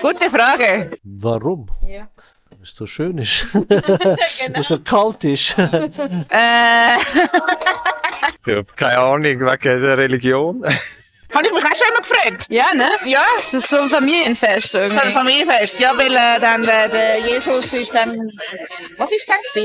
Gute 0.00 0.30
Frage. 0.30 0.90
Warum? 1.02 1.68
Ja. 1.86 2.08
Weil 2.50 2.58
es 2.62 2.74
so 2.74 2.86
schön 2.86 3.18
ist. 3.18 3.46
genau. 3.52 3.68
Weil 3.68 4.60
es 4.60 4.68
so 4.68 4.78
kalt 4.80 5.24
ist. 5.24 5.56
äh. 5.58 6.96
ich 8.46 8.54
habe 8.54 8.64
keine 8.76 8.98
Ahnung, 8.98 9.24
wegen 9.24 9.80
der 9.80 9.98
Religion. 9.98 10.64
Habe 11.34 11.46
ich 11.46 11.52
mich 11.52 11.64
auch 11.64 11.74
schon 11.74 11.86
immer 11.90 12.02
gefragt. 12.02 12.46
Ja, 12.48 12.66
ne? 12.74 12.88
Ja. 13.06 13.22
Das 13.38 13.54
ist 13.54 13.68
so 13.68 13.80
ein 13.80 13.88
Familienfest 13.88 14.74
irgendwie. 14.74 14.94
So 14.94 15.00
ein 15.00 15.12
Familienfest, 15.12 15.80
ja, 15.80 15.96
weil 15.96 16.12
äh, 16.12 16.40
dann 16.40 16.62
äh, 16.62 16.88
der 16.90 17.20
Jesus 17.20 17.72
ist 17.72 17.94
dann... 17.94 18.14
Was 18.98 19.10
ist 19.10 19.28
das 19.28 19.56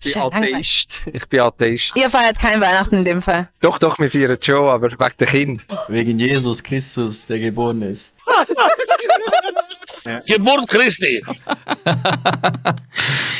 Ich 0.00 0.14
bin 0.14 0.22
Atheist. 0.22 1.02
Ich 1.12 1.28
bin 1.28 1.40
Atheist. 1.40 1.92
Ihr 1.94 2.08
feiert 2.08 2.38
kein 2.38 2.60
Weihnachten 2.60 2.96
in 2.96 3.04
dem 3.04 3.22
Fall? 3.22 3.48
Doch, 3.60 3.78
doch, 3.78 3.98
wir 3.98 4.10
feiern 4.10 4.38
schon, 4.40 4.68
aber 4.68 4.90
wegen 4.90 5.16
der 5.18 5.26
Kind. 5.26 5.62
Wegen 5.88 6.18
Jesus 6.18 6.62
Christus, 6.62 7.26
der 7.26 7.38
geboren 7.38 7.82
ist. 7.82 8.16
Ja. 8.26 8.44
Geburt 10.26 10.68
Christi. 10.68 11.22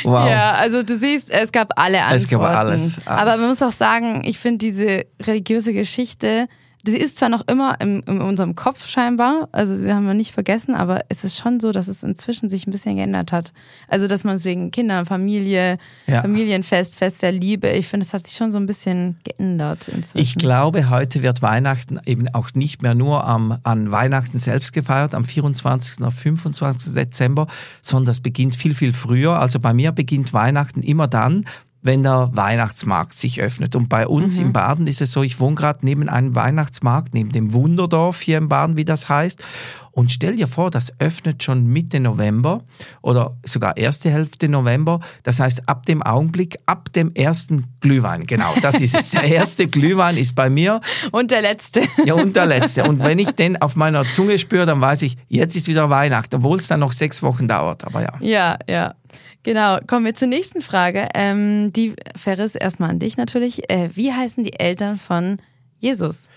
wow. 0.03 0.29
Ja, 0.29 0.51
also 0.51 0.83
du 0.83 0.97
siehst, 0.97 1.31
es 1.31 1.51
gab 1.51 1.71
alle 1.77 2.01
Antworten. 2.01 2.23
Es 2.23 2.29
gab 2.29 2.41
alles, 2.41 2.97
alles. 3.05 3.07
Aber 3.07 3.37
man 3.37 3.49
muss 3.49 3.63
auch 3.63 3.71
sagen, 3.71 4.21
ich 4.25 4.37
finde 4.37 4.59
diese 4.59 5.05
religiöse 5.21 5.73
Geschichte 5.73 6.47
sie 6.89 6.97
ist 6.97 7.17
zwar 7.17 7.29
noch 7.29 7.47
immer 7.47 7.79
in, 7.81 8.01
in, 8.01 8.21
unserem 8.21 8.55
Kopf 8.55 8.87
scheinbar, 8.87 9.49
also 9.51 9.75
sie 9.75 9.91
haben 9.91 10.05
wir 10.05 10.13
nicht 10.13 10.33
vergessen, 10.33 10.75
aber 10.75 11.01
es 11.09 11.23
ist 11.23 11.37
schon 11.37 11.59
so, 11.59 11.71
dass 11.71 11.87
es 11.87 12.03
inzwischen 12.03 12.49
sich 12.49 12.67
ein 12.67 12.71
bisschen 12.71 12.95
geändert 12.95 13.31
hat. 13.31 13.53
Also, 13.87 14.07
dass 14.07 14.23
man 14.23 14.35
es 14.35 14.45
wegen 14.45 14.71
Kinder, 14.71 15.05
Familie, 15.05 15.77
ja. 16.07 16.21
Familienfest, 16.21 16.97
Fest 16.97 17.21
der 17.21 17.31
Liebe, 17.31 17.69
ich 17.69 17.87
finde, 17.87 18.05
es 18.05 18.13
hat 18.13 18.25
sich 18.25 18.35
schon 18.35 18.51
so 18.51 18.57
ein 18.57 18.65
bisschen 18.65 19.17
geändert 19.23 19.87
inzwischen. 19.87 20.23
Ich 20.23 20.35
glaube, 20.35 20.89
heute 20.89 21.23
wird 21.23 21.41
Weihnachten 21.41 21.99
eben 22.05 22.27
auch 22.33 22.53
nicht 22.53 22.81
mehr 22.81 22.95
nur 22.95 23.25
am, 23.25 23.57
an 23.63 23.91
Weihnachten 23.91 24.39
selbst 24.39 24.73
gefeiert, 24.73 25.13
am 25.15 25.25
24. 25.25 26.03
auf 26.03 26.13
25. 26.13 26.93
Dezember, 26.93 27.47
sondern 27.81 28.05
das 28.07 28.19
beginnt 28.19 28.55
viel, 28.55 28.73
viel 28.73 28.93
früher. 28.93 29.39
Also 29.39 29.59
bei 29.59 29.73
mir 29.73 29.91
beginnt 29.91 30.33
Weihnachten 30.33 30.81
immer 30.81 31.07
dann, 31.07 31.45
wenn 31.81 32.03
der 32.03 32.29
Weihnachtsmarkt 32.33 33.13
sich 33.13 33.41
öffnet. 33.41 33.75
Und 33.75 33.89
bei 33.89 34.07
uns 34.07 34.39
mhm. 34.39 34.47
im 34.47 34.53
Baden 34.53 34.87
ist 34.87 35.01
es 35.01 35.11
so, 35.11 35.23
ich 35.23 35.39
wohne 35.39 35.55
gerade 35.55 35.79
neben 35.83 36.09
einem 36.09 36.35
Weihnachtsmarkt, 36.35 37.13
neben 37.13 37.31
dem 37.31 37.53
Wunderdorf 37.53 38.21
hier 38.21 38.37
im 38.37 38.49
Baden, 38.49 38.77
wie 38.77 38.85
das 38.85 39.07
heißt. 39.07 39.43
Und 39.91 40.11
stell 40.11 40.35
dir 40.35 40.47
vor, 40.47 40.71
das 40.71 40.93
öffnet 40.99 41.43
schon 41.43 41.65
Mitte 41.65 41.99
November 41.99 42.59
oder 43.01 43.37
sogar 43.43 43.77
erste 43.77 44.09
Hälfte 44.09 44.49
November. 44.49 44.99
Das 45.23 45.39
heißt, 45.39 45.67
ab 45.67 45.85
dem 45.85 46.01
Augenblick, 46.01 46.57
ab 46.65 46.91
dem 46.93 47.13
ersten 47.13 47.65
Glühwein, 47.81 48.25
genau, 48.25 48.53
das 48.61 48.75
ist 48.79 48.95
es. 48.95 49.09
Der 49.09 49.23
erste 49.23 49.67
Glühwein 49.67 50.17
ist 50.17 50.35
bei 50.35 50.49
mir. 50.49 50.81
Und 51.11 51.31
der 51.31 51.41
letzte. 51.41 51.83
Ja, 52.05 52.13
und 52.13 52.35
der 52.35 52.45
letzte. 52.45 52.83
Und 52.83 53.03
wenn 53.03 53.19
ich 53.19 53.31
den 53.31 53.61
auf 53.61 53.75
meiner 53.75 54.05
Zunge 54.05 54.37
spüre, 54.37 54.65
dann 54.65 54.81
weiß 54.81 55.01
ich, 55.01 55.17
jetzt 55.27 55.55
ist 55.55 55.67
wieder 55.67 55.89
Weihnachten, 55.89 56.37
obwohl 56.37 56.57
es 56.57 56.67
dann 56.67 56.79
noch 56.79 56.91
sechs 56.91 57.21
Wochen 57.23 57.47
dauert. 57.47 57.85
Aber 57.85 58.01
ja. 58.01 58.13
Ja, 58.19 58.59
ja. 58.69 58.95
Genau, 59.43 59.79
kommen 59.87 60.05
wir 60.05 60.15
zur 60.15 60.27
nächsten 60.27 60.61
Frage. 60.61 61.07
Ähm, 61.15 61.71
die 61.73 61.95
Ferris 62.15 62.55
erstmal 62.55 62.89
an 62.89 62.99
dich 62.99 63.17
natürlich. 63.17 63.69
Äh, 63.69 63.89
wie 63.93 64.13
heißen 64.13 64.43
die 64.43 64.59
Eltern 64.59 64.97
von 64.97 65.37
Jesus? 65.79 66.27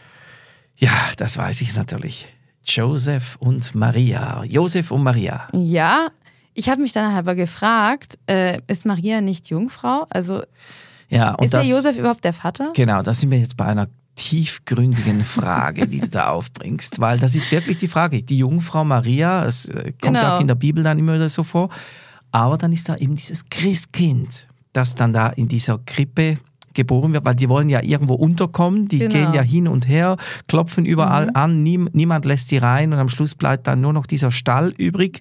Ja, 0.76 0.92
das 1.16 1.36
weiß 1.36 1.60
ich 1.62 1.74
natürlich. 1.76 2.28
Joseph 2.64 3.36
und 3.40 3.74
Maria. 3.74 4.44
Joseph 4.44 4.90
und 4.90 5.02
Maria. 5.02 5.48
Ja, 5.52 6.08
ich 6.54 6.68
habe 6.68 6.82
mich 6.82 6.92
dann 6.92 7.12
aber 7.14 7.34
gefragt, 7.34 8.18
äh, 8.26 8.60
ist 8.66 8.84
Maria 8.84 9.20
nicht 9.20 9.48
Jungfrau? 9.48 10.06
Also 10.10 10.42
ja, 11.08 11.34
und 11.34 11.46
ist 11.46 11.54
das, 11.54 11.66
der 11.66 11.76
Josef 11.76 11.98
überhaupt 11.98 12.24
der 12.24 12.32
Vater? 12.32 12.72
Genau, 12.74 13.02
da 13.02 13.14
sind 13.14 13.30
wir 13.30 13.38
jetzt 13.38 13.56
bei 13.56 13.66
einer 13.66 13.88
tiefgründigen 14.14 15.24
Frage, 15.24 15.88
die 15.88 16.00
du 16.00 16.08
da 16.08 16.28
aufbringst, 16.30 17.00
weil 17.00 17.18
das 17.18 17.34
ist 17.34 17.50
wirklich 17.50 17.78
die 17.78 17.88
Frage. 17.88 18.22
Die 18.22 18.38
Jungfrau 18.38 18.84
Maria, 18.84 19.44
es 19.44 19.66
äh, 19.66 19.92
kommt 20.00 20.16
genau. 20.16 20.36
auch 20.36 20.40
in 20.40 20.46
der 20.46 20.54
Bibel 20.54 20.84
dann 20.84 20.98
immer 20.98 21.14
wieder 21.14 21.28
so 21.28 21.42
vor, 21.42 21.70
aber 22.30 22.58
dann 22.58 22.72
ist 22.72 22.88
da 22.88 22.96
eben 22.96 23.14
dieses 23.14 23.48
Christkind. 23.48 24.48
das 24.72 24.94
dann 24.94 25.12
da 25.12 25.28
in 25.28 25.48
dieser 25.48 25.78
Krippe 25.84 26.38
geboren 26.74 27.12
wird, 27.12 27.24
weil 27.24 27.34
die 27.34 27.48
wollen 27.48 27.68
ja 27.68 27.82
irgendwo 27.82 28.14
unterkommen, 28.14 28.88
die 28.88 28.98
Genau. 28.98 29.12
gehen 29.12 29.32
ja 29.34 29.42
hin 29.42 29.68
und 29.68 29.88
her, 29.88 30.16
klopfen 30.48 30.84
überall 30.84 31.30
an, 31.34 31.62
niem, 31.62 31.88
niemand 31.92 32.24
lässt 32.24 32.48
sie 32.48 32.58
rein 32.58 32.92
und 32.92 32.98
am 32.98 33.08
Schluss 33.08 33.34
bleibt 33.34 33.66
dann 33.66 33.80
nur 33.80 33.92
noch 33.92 34.06
dieser 34.06 34.30
Stall 34.30 34.72
übrig 34.78 35.20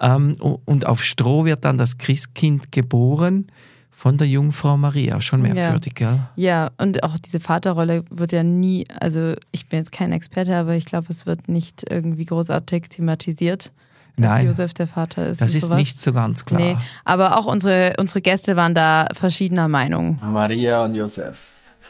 ähm, 0.00 0.34
u- 0.40 0.58
und 0.64 0.86
auf 0.86 1.02
Stroh 1.02 1.44
wird 1.44 1.64
dann 1.64 1.78
das 1.78 1.98
Christkind 1.98 2.72
geboren 2.72 3.46
von 3.90 4.16
der 4.18 4.26
Jungfrau 4.26 4.76
Maria. 4.76 5.20
Schon 5.20 5.40
merkwürdig, 5.42 5.94
gell? 5.94 6.18
Ja, 6.36 6.70
und 6.78 7.02
auch 7.04 7.16
diese 7.18 7.40
Vaterrolle 7.40 8.04
wird 8.10 8.32
ja 8.32 8.42
nie, 8.42 8.86
also 9.00 9.34
ich 9.52 9.66
bin 9.68 9.78
jetzt 9.78 9.92
kein 9.92 10.12
Experte, 10.12 10.54
aber 10.56 10.74
ich 10.74 10.84
glaube, 10.84 11.06
es 11.10 11.26
wird 11.26 11.48
nicht 11.48 11.84
irgendwie 11.88 12.24
großartig 12.24 12.88
thematisiert, 12.90 13.72
dass 14.16 14.30
Nein. 14.30 14.46
Josef 14.46 14.74
der 14.74 14.86
Vater 14.86 15.26
ist. 15.26 15.40
Das 15.40 15.54
ist 15.54 15.66
sowas. 15.66 15.78
nicht 15.78 16.00
so 16.00 16.12
ganz 16.12 16.44
klar. 16.44 16.60
Nee, 16.60 16.76
aber 17.04 17.36
auch 17.36 17.46
unsere, 17.46 17.94
unsere 17.98 18.20
Gäste 18.20 18.56
waren 18.56 18.74
da 18.74 19.08
verschiedener 19.12 19.68
Meinung. 19.68 20.20
Maria 20.22 20.84
und 20.84 20.94
Josef. 20.94 21.38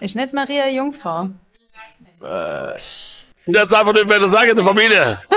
Ist 0.00 0.16
nicht 0.16 0.32
Maria 0.32 0.68
Jungfrau? 0.68 1.28
Jetzt 3.46 3.74
einfach 3.74 3.92
nicht 3.92 4.08
mehr 4.08 4.30
sagen 4.30 4.50
in 4.50 4.56
der 4.56 4.64
Familie. 4.64 5.18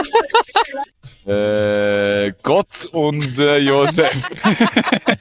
Äh, 1.27 2.31
Gott 2.41 2.85
und 2.93 3.37
äh, 3.37 3.57
Josef. 3.57 4.13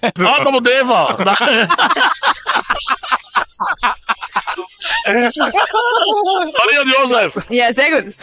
Adam 0.02 0.54
und 0.54 0.68
Eva. 0.68 1.18
Maria 5.06 6.82
und 6.82 6.92
Josef. 7.00 7.50
Ja, 7.50 7.72
sehr 7.72 8.02
gut. 8.02 8.14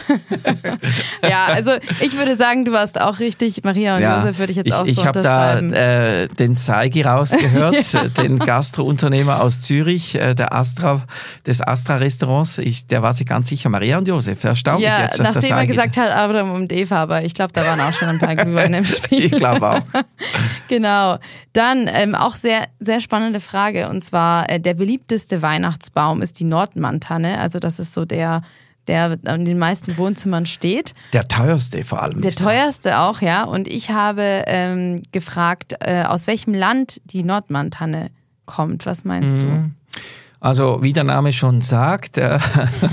ja, 1.28 1.46
also 1.46 1.72
ich 2.00 2.16
würde 2.16 2.36
sagen, 2.36 2.64
du 2.64 2.72
warst 2.72 3.00
auch 3.00 3.18
richtig. 3.20 3.62
Maria 3.64 3.96
und 3.96 4.02
Josef 4.02 4.38
würde 4.38 4.50
ich 4.52 4.58
jetzt 4.58 4.72
auch 4.72 4.84
ich 4.84 4.96
so 4.98 5.06
habe 5.06 5.22
da 5.22 5.58
äh, 5.58 6.28
den 6.28 6.56
Zeigi 6.56 7.02
rausgehört, 7.02 7.74
äh, 7.94 8.10
den 8.10 8.38
Gastrounternehmer 8.38 9.40
aus 9.40 9.62
Zürich, 9.62 10.14
äh, 10.16 10.34
der 10.34 10.52
Astra, 10.52 11.02
des 11.46 11.60
Astra-Restaurants. 11.60 12.58
Ich, 12.58 12.86
der 12.86 13.02
war 13.02 13.12
sich 13.12 13.26
ganz 13.26 13.48
sicher, 13.48 13.68
Maria 13.68 13.98
und 13.98 14.08
Josef. 14.08 14.42
Erstaunlich 14.44 14.86
ja, 14.88 15.02
jetzt, 15.04 15.18
dass 15.20 15.32
das 15.32 15.36
nachdem 15.36 15.56
er 15.56 15.62
Zeigi- 15.62 15.66
gesagt 15.68 15.96
hat, 15.96 16.10
Adam 16.10 16.52
und 16.52 16.72
Eva, 16.72 17.02
aber 17.02 17.24
ich 17.24 17.34
glaube, 17.34 17.52
da 17.52 17.64
waren 17.64 17.80
auch 17.80 17.92
schon 17.92 18.08
ein 18.08 18.18
paar 18.18 18.36
Glühweine 18.36 18.78
im 18.78 18.84
Spiel. 18.84 19.24
Ich 19.26 19.32
glaube 19.32 19.68
auch. 19.68 19.80
Genau. 20.68 21.18
Dann 21.52 21.88
ähm, 21.92 22.14
auch 22.14 22.34
sehr, 22.34 22.66
sehr 22.80 23.00
spannende 23.00 23.40
Frage. 23.40 23.88
Und 23.88 24.02
zwar, 24.04 24.50
äh, 24.50 24.58
der 24.60 24.74
beliebteste 24.74 25.23
Weihnachtsbaum 25.42 26.22
ist 26.22 26.38
die 26.40 26.44
Nordmann-Tanne. 26.44 27.38
Also 27.38 27.58
das 27.58 27.78
ist 27.78 27.94
so 27.94 28.04
der, 28.04 28.42
der 28.86 29.18
in 29.26 29.44
den 29.44 29.58
meisten 29.58 29.96
Wohnzimmern 29.96 30.46
steht. 30.46 30.92
Der 31.12 31.26
teuerste 31.28 31.82
vor 31.84 32.02
allem. 32.02 32.20
Der 32.20 32.30
er. 32.30 32.36
teuerste 32.36 32.98
auch, 32.98 33.20
ja. 33.22 33.44
Und 33.44 33.66
ich 33.68 33.90
habe 33.90 34.44
ähm, 34.46 35.02
gefragt, 35.12 35.74
äh, 35.80 36.02
aus 36.04 36.26
welchem 36.26 36.54
Land 36.54 37.00
die 37.06 37.22
Nordmann-Tanne 37.24 38.10
kommt. 38.46 38.84
Was 38.86 39.04
meinst 39.04 39.42
Mhm. 39.42 39.74
Also, 40.40 40.82
wie 40.82 40.92
der 40.92 41.04
Name 41.04 41.32
schon 41.32 41.62
sagt, 41.62 42.18
äh, 42.18 42.38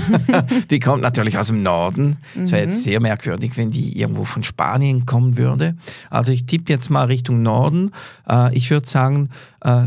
die 0.70 0.78
kommt 0.80 1.02
natürlich 1.02 1.36
aus 1.36 1.48
dem 1.48 1.60
Norden. 1.62 2.16
Es 2.42 2.50
wäre 2.50 2.64
Mhm. 2.64 2.70
jetzt 2.70 2.82
sehr 2.82 2.98
merkwürdig, 2.98 3.58
wenn 3.58 3.70
die 3.70 3.98
irgendwo 4.00 4.24
von 4.24 4.42
Spanien 4.42 5.04
kommen 5.04 5.36
würde. 5.36 5.76
Also, 6.08 6.32
ich 6.32 6.46
tippe 6.46 6.72
jetzt 6.72 6.88
mal 6.88 7.04
Richtung 7.08 7.42
Norden. 7.42 7.92
Äh, 8.26 8.54
ich 8.56 8.70
würde 8.70 8.88
sagen, 8.88 9.28
äh, 9.60 9.82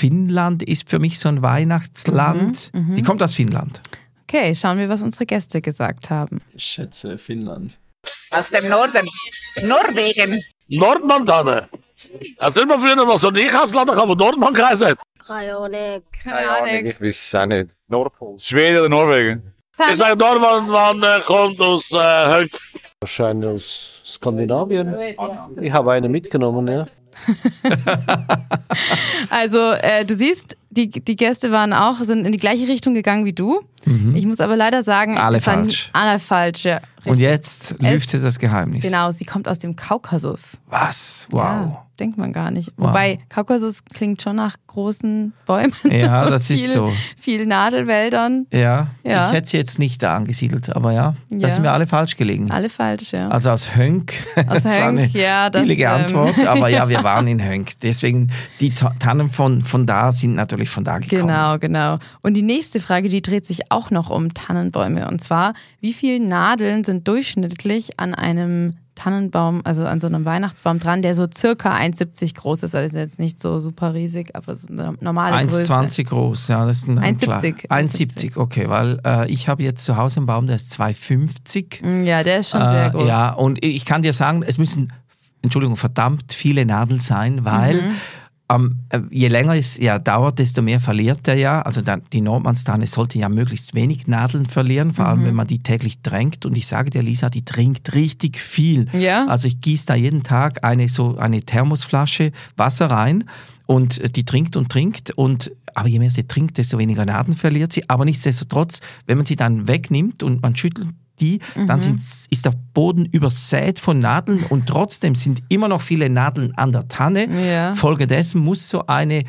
Finnland 0.00 0.62
ist 0.62 0.88
für 0.88 0.98
mich 0.98 1.18
so 1.18 1.28
ein 1.28 1.42
Weihnachtsland. 1.42 2.70
Mhm, 2.72 2.94
Die 2.94 3.02
kommt 3.02 3.22
aus 3.22 3.34
Finnland. 3.34 3.82
Okay, 4.22 4.54
schauen 4.54 4.78
wir, 4.78 4.88
was 4.88 5.02
unsere 5.02 5.26
Gäste 5.26 5.60
gesagt 5.60 6.08
haben. 6.08 6.40
Ich 6.54 6.64
schätze 6.64 7.18
Finnland. 7.18 7.78
Aus 8.30 8.48
dem 8.48 8.66
Norden. 8.70 9.06
Norwegen. 9.66 10.40
Nordmann-Tanne. 10.68 11.68
Erzähl 12.38 12.64
mal 12.64 12.78
früher 12.78 12.96
noch 12.96 13.18
so 13.18 13.28
ein 13.28 13.36
Einkaufsladen, 13.36 13.94
kann 13.94 14.08
man 14.08 14.16
Nordmann 14.16 14.54
geheißen. 14.54 14.94
Keine 15.26 15.54
Ahnung. 15.54 16.02
Keine 16.24 16.48
Ahnung, 16.48 16.86
ich 16.86 16.98
weiß 17.00 17.26
es 17.26 17.34
auch 17.34 17.44
nicht. 17.46 17.76
Nordpol. 17.88 18.38
Schweden 18.38 18.78
oder 18.78 18.88
Norwegen? 18.88 19.52
Ich 19.90 19.96
sage, 19.96 20.16
Nordmann 20.16 21.02
äh, 21.02 21.20
kommt 21.20 21.60
aus 21.60 21.92
äh, 21.92 21.98
Hönk. 21.98 22.50
Wahrscheinlich 23.00 23.48
aus 23.50 24.00
Skandinavien. 24.06 24.96
Ich 25.60 25.72
habe 25.72 25.92
eine 25.92 26.08
mitgenommen, 26.08 26.66
ja. 26.68 26.86
Also, 29.30 29.72
äh, 29.72 30.04
du 30.04 30.14
siehst, 30.14 30.56
die, 30.70 30.90
die 30.90 31.16
Gäste 31.16 31.50
waren 31.52 31.72
auch, 31.72 31.96
sind 31.98 32.24
in 32.24 32.32
die 32.32 32.38
gleiche 32.38 32.66
Richtung 32.68 32.94
gegangen 32.94 33.24
wie 33.24 33.32
du. 33.32 33.60
Ich 34.14 34.26
muss 34.26 34.40
aber 34.40 34.56
leider 34.56 34.82
sagen, 34.82 35.12
Mhm. 35.12 35.18
Alle 35.18 35.38
es 35.38 35.44
falsch. 35.44 35.90
Alle 35.92 36.18
falsch, 36.18 36.64
ja. 36.64 36.80
Und 37.04 37.18
jetzt 37.18 37.74
lüftet 37.80 38.22
das 38.22 38.38
Geheimnis. 38.38 38.84
Genau, 38.84 39.10
sie 39.10 39.24
kommt 39.24 39.48
aus 39.48 39.58
dem 39.58 39.74
Kaukasus. 39.74 40.58
Was? 40.68 41.26
Wow. 41.30 41.40
Ja, 41.40 41.86
denkt 42.00 42.18
man 42.18 42.32
gar 42.32 42.50
nicht. 42.50 42.72
Wow. 42.76 42.88
Wobei, 42.88 43.18
Kaukasus 43.28 43.84
klingt 43.84 44.22
schon 44.22 44.36
nach 44.36 44.56
großen 44.66 45.32
Bäumen. 45.46 45.72
Ja, 45.90 46.28
das 46.30 46.50
ist 46.50 46.60
viel, 46.60 46.68
so. 46.70 46.92
Viel 47.16 47.46
Nadelwäldern. 47.46 48.46
Ja, 48.52 48.88
Ja. 49.04 49.26
ich 49.28 49.32
hätte 49.34 49.48
sie 49.48 49.58
jetzt 49.58 49.78
nicht 49.78 50.02
da 50.02 50.16
angesiedelt, 50.16 50.74
aber 50.74 50.92
ja, 50.92 51.14
da 51.30 51.46
Ja. 51.48 51.50
sind 51.54 51.62
wir 51.62 51.72
alle 51.72 51.86
falsch 51.86 52.16
gelegen. 52.16 52.50
Alle 52.50 52.68
falsch, 52.70 53.12
ja. 53.12 53.28
Also 53.28 53.50
aus 53.50 53.76
Hönk. 53.76 54.14
Aus 54.36 54.44
das 54.62 54.64
war 54.64 54.72
Hönk, 54.72 54.98
eine 54.98 55.06
ja, 55.08 55.50
das, 55.50 55.62
billige 55.62 55.84
ähm, 55.84 55.90
Antwort, 55.90 56.38
aber 56.46 56.68
ja, 56.68 56.88
wir 56.88 57.04
waren 57.04 57.26
in 57.26 57.44
Hönk. 57.44 57.78
Deswegen, 57.82 58.32
die 58.60 58.70
Ta- 58.70 58.94
Tannen 58.98 59.28
von, 59.28 59.60
von 59.62 59.86
da 59.86 60.10
sind 60.12 60.34
natürlich 60.34 60.70
von 60.70 60.82
da 60.84 60.98
gekommen. 60.98 61.28
Genau, 61.28 61.58
genau. 61.58 61.98
Und 62.22 62.34
die 62.34 62.42
nächste 62.42 62.80
Frage, 62.80 63.08
die 63.08 63.22
dreht 63.22 63.44
sich 63.46 63.70
auch 63.70 63.90
noch 63.90 64.10
um 64.10 64.32
Tannenbäume. 64.34 65.08
Und 65.08 65.20
zwar, 65.20 65.54
wie 65.80 65.92
viele 65.92 66.24
Nadeln 66.24 66.84
sind 66.84 67.06
durchschnittlich 67.08 67.98
an 68.00 68.14
einem 68.14 68.74
Tannenbaum, 69.00 69.62
also 69.64 69.86
an 69.86 69.98
so 70.00 70.06
einem 70.08 70.26
Weihnachtsbaum 70.26 70.78
dran, 70.78 71.00
der 71.00 71.14
so 71.14 71.26
circa 71.34 71.74
1,70 71.74 72.34
groß 72.34 72.64
ist. 72.64 72.74
Also 72.74 72.98
jetzt 72.98 73.18
nicht 73.18 73.40
so 73.40 73.58
super 73.58 73.94
riesig, 73.94 74.36
aber 74.36 74.54
so 74.54 74.68
eine 74.68 74.92
normale 75.00 75.46
Größe. 75.46 75.72
1,20 75.72 76.04
groß, 76.04 76.48
ja, 76.48 76.66
das 76.66 76.78
ist 76.80 76.88
ein 76.88 76.98
1,70. 77.00 77.68
1,70, 77.70 78.36
okay, 78.36 78.68
weil 78.68 79.00
äh, 79.06 79.30
ich 79.30 79.48
habe 79.48 79.62
jetzt 79.62 79.84
zu 79.84 79.96
Hause 79.96 80.18
einen 80.18 80.26
Baum, 80.26 80.46
der 80.46 80.56
ist 80.56 80.78
2,50. 80.78 81.82
Mm, 81.84 82.04
Ja, 82.04 82.22
der 82.22 82.40
ist 82.40 82.50
schon 82.50 82.60
sehr 82.68 82.86
Äh, 82.88 82.90
groß. 82.90 83.08
Ja, 83.08 83.30
und 83.32 83.64
ich 83.64 83.84
kann 83.86 84.02
dir 84.02 84.12
sagen, 84.12 84.42
es 84.46 84.58
müssen, 84.58 84.92
Entschuldigung, 85.42 85.76
verdammt 85.76 86.34
viele 86.34 86.66
Nadeln 86.66 87.00
sein, 87.00 87.44
weil 87.44 87.76
Mhm. 87.76 87.92
Ähm, 88.50 88.80
äh, 88.88 89.00
je 89.10 89.28
länger 89.28 89.54
es 89.54 89.78
ja 89.78 89.98
dauert, 89.98 90.38
desto 90.40 90.60
mehr 90.62 90.80
verliert 90.80 91.26
er 91.28 91.36
ja. 91.36 91.62
Also 91.62 91.82
dann, 91.82 92.02
die 92.12 92.20
Nordmannstanne 92.20 92.86
sollte 92.86 93.18
ja 93.18 93.28
möglichst 93.28 93.74
wenig 93.74 94.06
Nadeln 94.08 94.46
verlieren, 94.46 94.92
vor 94.92 95.04
Mhm. 95.04 95.10
allem 95.10 95.24
wenn 95.24 95.34
man 95.34 95.46
die 95.46 95.62
täglich 95.62 96.00
tränkt. 96.02 96.44
Und 96.46 96.56
ich 96.56 96.66
sage 96.66 96.90
dir, 96.90 97.02
Lisa, 97.02 97.30
die 97.30 97.44
trinkt 97.44 97.94
richtig 97.94 98.38
viel. 98.40 98.86
Ja? 98.92 99.26
Also 99.26 99.46
ich 99.48 99.60
gieße 99.60 99.86
da 99.86 99.94
jeden 99.94 100.22
Tag 100.24 100.64
eine 100.64 100.88
so 100.88 101.16
eine 101.16 101.42
Thermosflasche 101.42 102.32
Wasser 102.56 102.90
rein 102.90 103.24
und 103.66 103.98
äh, 104.00 104.10
die 104.10 104.24
trinkt 104.24 104.56
und 104.56 104.68
trinkt 104.70 105.12
und 105.12 105.52
aber 105.72 105.88
je 105.88 106.00
mehr 106.00 106.10
sie 106.10 106.24
trinkt, 106.26 106.58
desto 106.58 106.78
weniger 106.78 107.06
Nadeln 107.06 107.36
verliert 107.36 107.72
sie. 107.72 107.88
Aber 107.88 108.04
nichtsdestotrotz, 108.04 108.80
wenn 109.06 109.16
man 109.18 109.24
sie 109.24 109.36
dann 109.36 109.68
wegnimmt 109.68 110.24
und 110.24 110.42
man 110.42 110.56
schüttelt 110.56 110.88
die, 111.20 111.40
dann 111.66 111.80
sind, 111.80 112.00
ist 112.30 112.44
der 112.44 112.54
Boden 112.74 113.04
übersät 113.06 113.78
von 113.78 113.98
Nadeln 113.98 114.44
und 114.48 114.66
trotzdem 114.66 115.14
sind 115.14 115.42
immer 115.48 115.68
noch 115.68 115.80
viele 115.80 116.08
Nadeln 116.08 116.52
an 116.56 116.72
der 116.72 116.88
Tanne. 116.88 117.28
Ja. 117.28 117.72
Folgedessen 117.72 118.40
muss 118.40 118.68
so 118.68 118.86
eine 118.86 119.24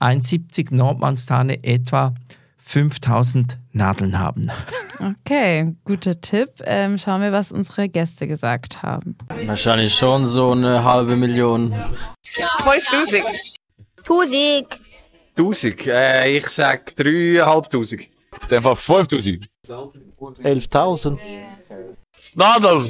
1,70 0.00 0.74
Nordmannstanne 0.74 1.62
etwa 1.64 2.14
5000 2.58 3.58
Nadeln 3.72 4.18
haben. 4.18 4.50
Okay, 4.98 5.74
guter 5.84 6.20
Tipp. 6.20 6.50
Ähm, 6.64 6.98
schauen 6.98 7.20
wir, 7.20 7.32
was 7.32 7.52
unsere 7.52 7.88
Gäste 7.88 8.26
gesagt 8.26 8.82
haben. 8.82 9.16
Wahrscheinlich 9.44 9.94
schon 9.94 10.24
so 10.24 10.52
eine 10.52 10.82
halbe 10.84 11.16
Million. 11.16 11.74
5000. 12.22 13.22
Tusig. 14.04 14.66
1000. 15.36 15.86
Äh, 15.88 16.36
ich 16.36 16.46
sag 16.46 16.94
3500. 16.96 18.13
Einfach 18.50 18.76
5000. 18.76 19.46
11.000. 19.66 21.18
Nadeln. 22.36 22.82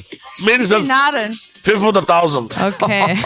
Mindestens 0.44 0.88
Nadeln. 0.88 1.32
500.000. 1.32 2.68
Okay. 2.68 3.18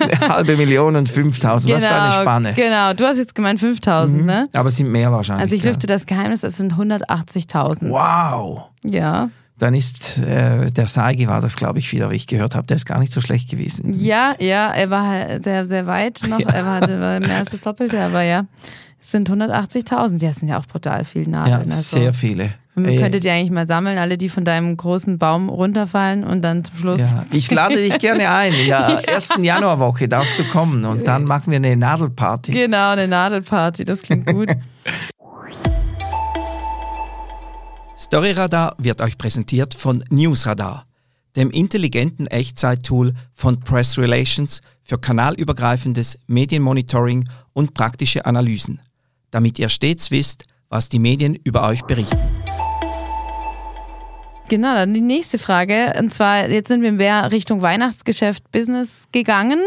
Eine 0.20 0.28
halbe 0.28 0.56
Million 0.56 0.96
und 0.96 1.08
5000, 1.08 1.74
was 1.74 1.84
für 1.84 1.90
eine 1.90 2.12
Spanne. 2.12 2.54
Genau, 2.54 2.92
du 2.94 3.04
hast 3.04 3.18
jetzt 3.18 3.34
gemeint 3.34 3.60
5000, 3.60 4.24
ne? 4.24 4.48
Aber 4.52 4.68
es 4.68 4.76
sind 4.76 4.90
mehr 4.90 5.12
wahrscheinlich. 5.12 5.44
Also 5.44 5.56
ich 5.56 5.62
ja. 5.64 5.70
lüfte 5.70 5.86
das 5.86 6.06
Geheimnis, 6.06 6.42
es 6.42 6.56
sind 6.56 6.74
180.000. 6.74 7.90
Wow. 7.90 8.64
Ja. 8.84 9.30
Dann 9.58 9.74
ist 9.74 10.18
äh, 10.18 10.70
der 10.70 10.86
Seigi 10.86 11.26
war 11.28 11.40
das, 11.40 11.56
glaube 11.56 11.78
ich, 11.78 11.90
wieder, 11.90 12.10
wie 12.10 12.16
ich 12.16 12.26
gehört 12.26 12.54
habe. 12.54 12.66
Der 12.66 12.76
ist 12.76 12.84
gar 12.84 12.98
nicht 12.98 13.10
so 13.10 13.22
schlecht 13.22 13.50
gewesen. 13.50 13.94
Ja, 13.94 14.34
ja, 14.38 14.70
er 14.70 14.90
war 14.90 15.06
halt 15.06 15.44
sehr, 15.44 15.64
sehr 15.64 15.86
weit 15.86 16.20
noch. 16.28 16.40
Er 16.46 16.66
war, 16.66 16.80
war 16.82 17.20
mehr 17.20 17.38
als 17.38 17.50
das 17.50 17.62
Doppelte, 17.62 17.98
aber 17.98 18.22
ja. 18.22 18.44
Sind 19.06 19.30
180.000. 19.30 20.20
Ja, 20.22 20.30
es 20.30 20.36
sind 20.36 20.48
ja 20.48 20.58
auch 20.58 20.66
brutal 20.66 21.04
viele 21.04 21.26
Ja, 21.26 21.30
Nadeln. 21.30 21.70
also. 21.70 21.98
sehr 21.98 22.12
viele. 22.12 22.54
Und 22.74 22.86
Äh, 22.86 22.98
könntet 22.98 23.24
ihr 23.24 23.32
eigentlich 23.32 23.50
mal 23.52 23.66
sammeln, 23.66 23.98
alle, 23.98 24.18
die 24.18 24.28
von 24.28 24.44
deinem 24.44 24.76
großen 24.76 25.18
Baum 25.18 25.48
runterfallen 25.48 26.24
und 26.24 26.42
dann 26.42 26.64
zum 26.64 26.76
Schluss. 26.76 27.00
ja. 27.00 27.24
Ich 27.32 27.50
lade 27.50 27.76
dich 27.76 27.98
gerne 27.98 28.28
ein. 28.30 28.52
Ja, 28.66 28.98
ersten 29.00 29.44
Januarwoche 29.44 30.08
darfst 30.08 30.38
du 30.38 30.44
kommen 30.44 30.84
und 30.84 31.06
dann 31.06 31.24
machen 31.24 31.50
wir 31.52 31.56
eine 31.56 31.76
Nadelparty. 31.76 32.50
Genau, 32.52 32.90
eine 32.90 33.06
Nadelparty, 33.08 33.84
das 33.84 34.02
klingt 34.02 34.26
gut. 34.26 34.48
Storyradar 37.98 38.74
wird 38.78 39.00
euch 39.00 39.16
präsentiert 39.16 39.74
von 39.74 40.02
Newsradar, 40.10 40.84
dem 41.34 41.50
intelligenten 41.50 42.26
Echtzeit-Tool 42.26 43.14
von 43.34 43.60
Press 43.60 43.98
Relations 43.98 44.60
für 44.82 44.98
kanalübergreifendes 44.98 46.18
Medienmonitoring 46.26 47.24
und 47.52 47.72
praktische 47.74 48.26
Analysen, 48.26 48.80
damit 49.30 49.58
ihr 49.58 49.68
stets 49.68 50.10
wisst, 50.10 50.44
was 50.68 50.88
die 50.88 50.98
Medien 50.98 51.34
über 51.34 51.66
euch 51.66 51.82
berichten. 51.82 52.18
Genau, 54.48 54.74
dann 54.74 54.94
die 54.94 55.00
nächste 55.00 55.38
Frage. 55.38 55.92
Und 55.98 56.14
zwar, 56.14 56.48
jetzt 56.48 56.68
sind 56.68 56.82
wir 56.82 56.92
mehr 56.92 57.32
Richtung 57.32 57.62
Weihnachtsgeschäft 57.62 58.50
Business 58.52 59.04
gegangen, 59.10 59.60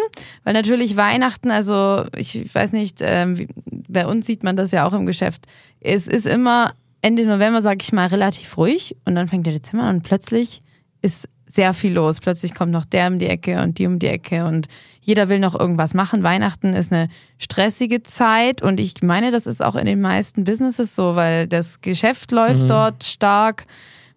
weil 0.45 0.53
natürlich 0.53 0.95
Weihnachten, 0.95 1.51
also 1.51 2.05
ich 2.15 2.53
weiß 2.53 2.71
nicht, 2.71 2.99
ähm, 3.01 3.47
bei 3.89 4.07
uns 4.07 4.25
sieht 4.25 4.43
man 4.43 4.55
das 4.55 4.71
ja 4.71 4.87
auch 4.87 4.93
im 4.93 5.05
Geschäft. 5.05 5.45
Es 5.81 6.07
ist 6.07 6.25
immer 6.25 6.73
Ende 7.01 7.25
November, 7.25 7.61
sag 7.61 7.81
ich 7.81 7.91
mal, 7.91 8.07
relativ 8.07 8.57
ruhig 8.57 8.95
und 9.05 9.15
dann 9.15 9.27
fängt 9.27 9.45
der 9.45 9.53
Dezember 9.53 9.85
an 9.85 9.97
und 9.97 10.03
plötzlich 10.03 10.61
ist 11.01 11.27
sehr 11.45 11.73
viel 11.73 11.93
los. 11.93 12.19
Plötzlich 12.19 12.53
kommt 12.53 12.71
noch 12.71 12.85
der 12.85 13.07
um 13.07 13.19
die 13.19 13.27
Ecke 13.27 13.61
und 13.61 13.79
die 13.79 13.87
um 13.87 13.99
die 13.99 14.07
Ecke 14.07 14.45
und 14.45 14.67
jeder 15.01 15.29
will 15.29 15.39
noch 15.39 15.57
irgendwas 15.59 15.93
machen. 15.93 16.23
Weihnachten 16.23 16.73
ist 16.73 16.91
eine 16.91 17.09
stressige 17.37 18.03
Zeit 18.03 18.61
und 18.61 18.79
ich 18.79 19.01
meine, 19.01 19.31
das 19.31 19.47
ist 19.47 19.61
auch 19.63 19.75
in 19.75 19.85
den 19.85 20.01
meisten 20.01 20.43
Businesses 20.43 20.95
so, 20.95 21.15
weil 21.15 21.47
das 21.47 21.81
Geschäft 21.81 22.31
läuft 22.31 22.63
Mhm. 22.63 22.67
dort 22.67 23.03
stark. 23.03 23.65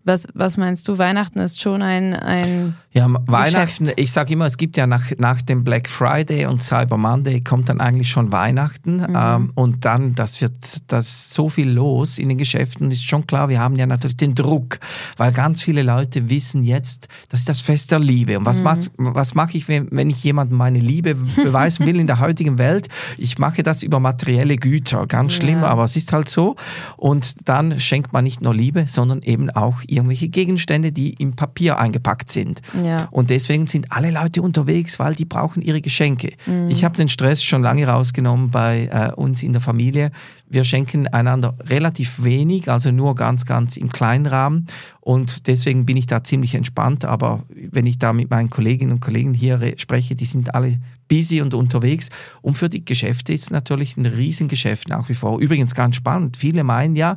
Was, 0.04 0.26
was 0.34 0.56
meinst 0.56 0.88
du? 0.88 0.98
Weihnachten 0.98 1.38
ist 1.38 1.60
schon 1.60 1.80
ein, 1.82 2.14
ein 2.14 2.76
Ja, 2.94 3.06
Weihnachten, 3.26 3.84
Geschäft. 3.84 4.00
ich 4.00 4.12
sage 4.12 4.34
immer, 4.34 4.44
es 4.44 4.58
gibt 4.58 4.76
ja 4.76 4.86
nach, 4.86 5.12
nach 5.16 5.40
dem 5.40 5.64
Black 5.64 5.88
Friday 5.88 6.44
und 6.44 6.62
Cyber 6.62 6.98
Monday 6.98 7.40
kommt 7.40 7.70
dann 7.70 7.80
eigentlich 7.80 8.10
schon 8.10 8.32
Weihnachten 8.32 8.96
Mhm. 8.98 9.16
ähm, 9.16 9.50
und 9.54 9.84
dann, 9.86 10.14
das 10.14 10.42
wird 10.42 10.52
das 10.92 11.32
so 11.32 11.48
viel 11.48 11.70
los 11.70 12.18
in 12.18 12.28
den 12.28 12.36
Geschäften, 12.36 12.90
ist 12.90 13.04
schon 13.06 13.26
klar, 13.26 13.48
wir 13.48 13.60
haben 13.60 13.76
ja 13.76 13.86
natürlich 13.86 14.18
den 14.18 14.34
Druck, 14.34 14.78
weil 15.16 15.32
ganz 15.32 15.62
viele 15.62 15.82
Leute 15.82 16.28
wissen 16.28 16.62
jetzt, 16.62 17.08
das 17.30 17.40
ist 17.40 17.48
das 17.48 17.62
Fest 17.62 17.92
der 17.92 17.98
Liebe 17.98 18.38
und 18.38 18.44
was, 18.44 18.58
Mhm. 18.58 18.64
mach, 18.64 18.76
was 19.14 19.34
mache 19.34 19.56
ich, 19.56 19.68
wenn, 19.68 19.88
wenn 19.90 20.10
ich 20.10 20.22
jemandem 20.22 20.58
meine 20.58 20.78
Liebe 20.78 21.14
beweisen 21.14 21.86
will 21.86 21.98
in 21.98 22.06
der 22.06 22.20
heutigen 22.20 22.58
Welt? 22.58 22.88
Ich 23.16 23.38
mache 23.38 23.62
das 23.62 23.82
über 23.82 24.00
materielle 24.00 24.56
Güter, 24.56 25.06
ganz 25.06 25.32
schlimm, 25.32 25.60
Ja. 25.60 25.68
aber 25.68 25.84
es 25.84 25.96
ist 25.96 26.12
halt 26.12 26.28
so 26.28 26.56
und 26.98 27.48
dann 27.48 27.80
schenkt 27.80 28.12
man 28.12 28.24
nicht 28.24 28.42
nur 28.42 28.54
Liebe, 28.54 28.84
sondern 28.86 29.22
eben 29.22 29.48
auch 29.48 29.80
irgendwelche 29.86 30.28
Gegenstände, 30.28 30.92
die 30.92 31.14
im 31.14 31.36
Papier 31.36 31.78
eingepackt 31.78 32.30
sind. 32.30 32.60
Ja. 32.74 32.81
Und 33.10 33.30
deswegen 33.30 33.66
sind 33.66 33.90
alle 33.90 34.10
Leute 34.10 34.42
unterwegs, 34.42 34.98
weil 34.98 35.14
die 35.14 35.24
brauchen 35.24 35.62
ihre 35.62 35.80
Geschenke. 35.80 36.32
Mhm. 36.46 36.68
Ich 36.68 36.84
habe 36.84 36.96
den 36.96 37.08
Stress 37.08 37.42
schon 37.42 37.62
lange 37.62 37.86
rausgenommen 37.86 38.50
bei 38.50 38.88
äh, 38.92 39.12
uns 39.12 39.42
in 39.42 39.52
der 39.52 39.62
Familie. 39.62 40.10
Wir 40.48 40.64
schenken 40.64 41.08
einander 41.08 41.54
relativ 41.66 42.22
wenig, 42.24 42.68
also 42.68 42.90
nur 42.92 43.14
ganz, 43.14 43.46
ganz 43.46 43.76
im 43.76 43.90
kleinen 43.90 44.26
Rahmen. 44.26 44.66
Und 45.00 45.46
deswegen 45.46 45.86
bin 45.86 45.96
ich 45.96 46.06
da 46.06 46.22
ziemlich 46.22 46.54
entspannt. 46.54 47.04
Aber 47.04 47.44
wenn 47.70 47.86
ich 47.86 47.98
da 47.98 48.12
mit 48.12 48.30
meinen 48.30 48.50
Kolleginnen 48.50 48.92
und 48.92 49.00
Kollegen 49.00 49.34
hier 49.34 49.60
re- 49.60 49.74
spreche, 49.78 50.14
die 50.14 50.26
sind 50.26 50.54
alle 50.54 50.78
busy 51.08 51.40
und 51.40 51.54
unterwegs. 51.54 52.10
Und 52.42 52.56
für 52.56 52.68
die 52.68 52.84
Geschäfte 52.84 53.32
ist 53.32 53.44
es 53.44 53.50
natürlich 53.50 53.96
ein 53.96 54.06
Riesengeschäft 54.06 54.88
nach 54.88 55.08
wie 55.08 55.14
vor. 55.14 55.40
Übrigens 55.40 55.74
ganz 55.74 55.96
spannend. 55.96 56.36
Viele 56.36 56.64
meinen 56.64 56.96
ja, 56.96 57.16